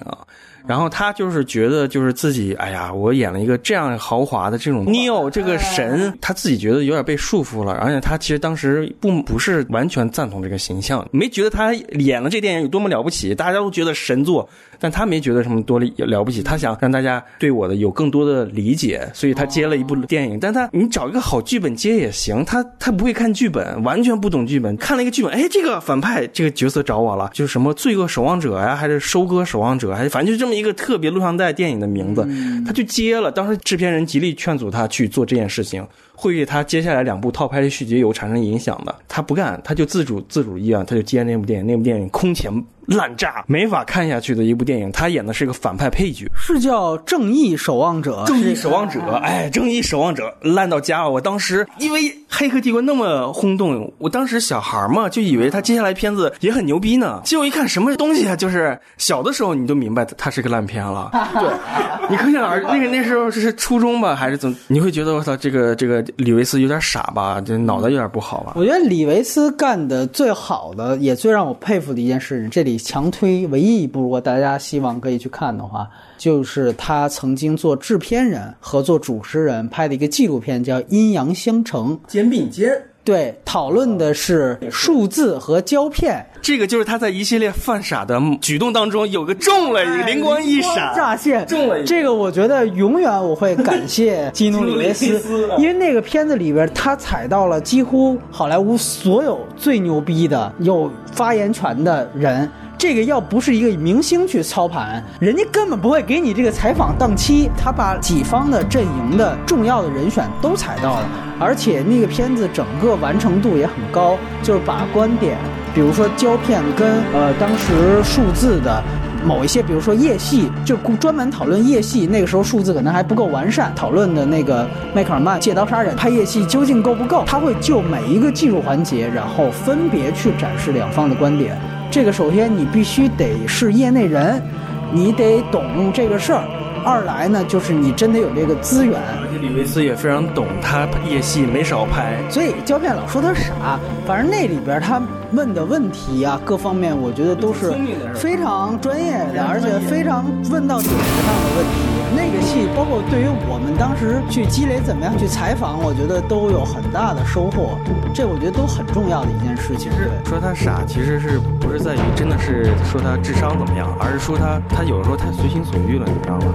[0.66, 7.72] 然后他就是觉得，就是自己，哎呀，我演了一个这样豪华的这种 Neo 这个神，他自己觉得有点被束缚了。
[7.72, 14.48] 而且他其实当时不不是完全赞同这个形象，没觉得他演了这电影有多么了不起，大家都觉得神作，
[14.80, 16.42] 但他没觉得什么多了了不起。
[16.42, 20.40] 他想让大家对我的有更多的理解，所以他接了一部电影。
[20.40, 30.54] 但他你找一个好剧本接也行，他他不会看剧本，完全不懂剧本，看了一个剧本，哎，这个反派这个角色找我了，就是什么罪恶守望者呀，还是收割守望者，还是反正就这么。
[30.54, 32.24] 一个特别录像带电影的名字，
[32.64, 33.28] 他就接了。
[33.28, 35.84] 当时制片人极力劝阻他去做这件事情，
[36.24, 38.94] 会对他接下来两部套拍的续集有产生影响的。
[39.08, 41.66] 他不干，他就自主自主意愿，他就接那部电影。
[41.66, 42.52] 那部电影空前。
[42.88, 44.92] 烂炸，没法看下去的一部电影。
[44.92, 48.24] 他演的是一个反派配角，是叫《正义守望者》。
[48.26, 51.10] 正义守望者，哎，正义守望者烂到家了。
[51.10, 57.22] 我当时因为《黑客帝国》那么轰动，我当时小孩嘛，就以为他接下来片子也很牛逼呢。
[57.24, 61.10] 结果一看什么东西啊，就是小的时候你都明白他是个烂片了。
[61.40, 64.54] 对，你可想而知，那个那时候是初中吧，还是怎？
[64.66, 67.40] 你会觉得我操，这个这个李维斯有点傻吧？
[67.40, 68.52] 这脑袋有点不好吧？
[68.56, 72.78] 我觉得李维斯干的最好的，也最让我佩服的一件事，这里。
[72.78, 75.88] 强推唯一一部，如果大家希望可以去看的话，
[76.18, 81.96] 就是他曾经做制片人和做主持人拍的一个纪录片，叫《阴阳相成》。
[82.06, 82.70] 肩并肩。
[83.04, 86.24] 对，讨论的是数字和胶片。
[86.40, 91.82] 这个就是他在一系列犯傻的举动当中有个中了，灵光一闪，乍现，中了。
[91.84, 95.20] 这个我觉得永远我会感谢基努里维斯，
[95.58, 102.50] 因为那个片子里边他踩到了几乎好莱坞所有最牛逼的有发言权的人。
[102.76, 107.50] 这个要不是一个明星去操盘，人家根本不会给你这个采访档期。
[107.56, 115.38] 他把己方的阵营的重要的人选都踩到了，而且那个片子整个完成度也很高，就是把观点，
[115.74, 118.82] 比如说胶片跟呃当时数字的
[119.24, 122.06] 某一些，比如说夜戏，就专门讨论夜戏。
[122.06, 127.24] 那个时候数字可能还不够完善，讨论的那个迈克尔曼借刀杀人拍夜戏究竟够不够？
[127.26, 131.58] 他会就每一个技术环节，然后分别去展示两方的观点。
[131.94, 134.42] 这个首先你必须得是业内人，
[134.90, 136.42] 你得懂这个事儿。
[136.84, 138.98] 二来呢，就是你真得有这个资源。
[138.98, 142.16] 而且李维斯也非常懂，他夜戏没少拍。
[142.28, 145.00] 所以胶片老说他傻，反正那里边他
[145.30, 147.72] 问的问题啊，各方面我觉得都是
[148.12, 151.93] 非常专业的，而且非常问到点子上的问题。
[152.14, 157.76] 那个戏，包括对于我们当时去积累，怎么样去采访，我觉得都有很大的收获。
[158.14, 159.90] 这我觉得都很重要的一件事情。
[160.24, 166.54] 说他傻，其实是不是在于真的是说他智商怎么样，而是说他他有时候太随心所欲了，你知道吗？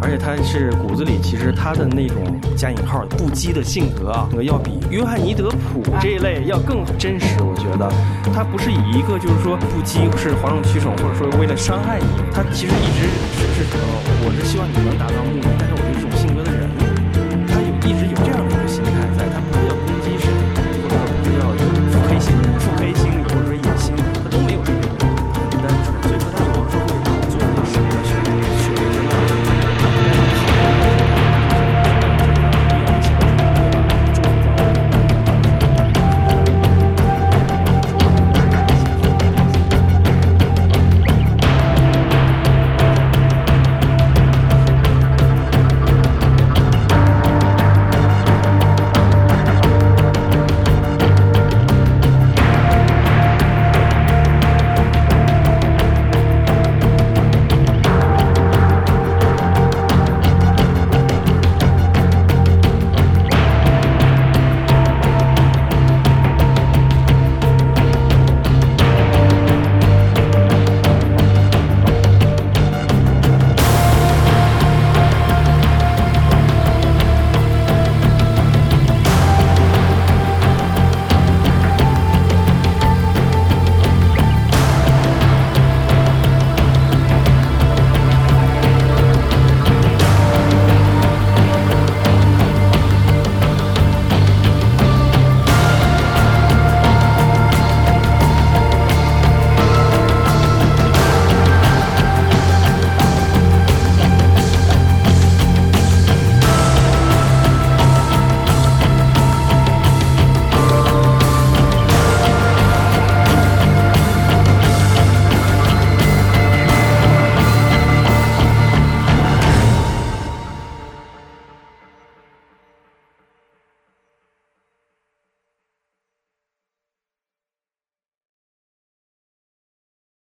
[0.00, 7.26] 而且他是骨子里，其实他的那种加引号不羁的性格啊，要比约翰尼德普这一类要更真实。
[7.42, 7.90] 我觉得
[8.32, 13.82] 他不是以一个就是说不羁是哗众取宠，或者说为了伤害你，他其实一直是是呃，
[14.24, 16.07] 我是希望你能达到目的，但是我觉。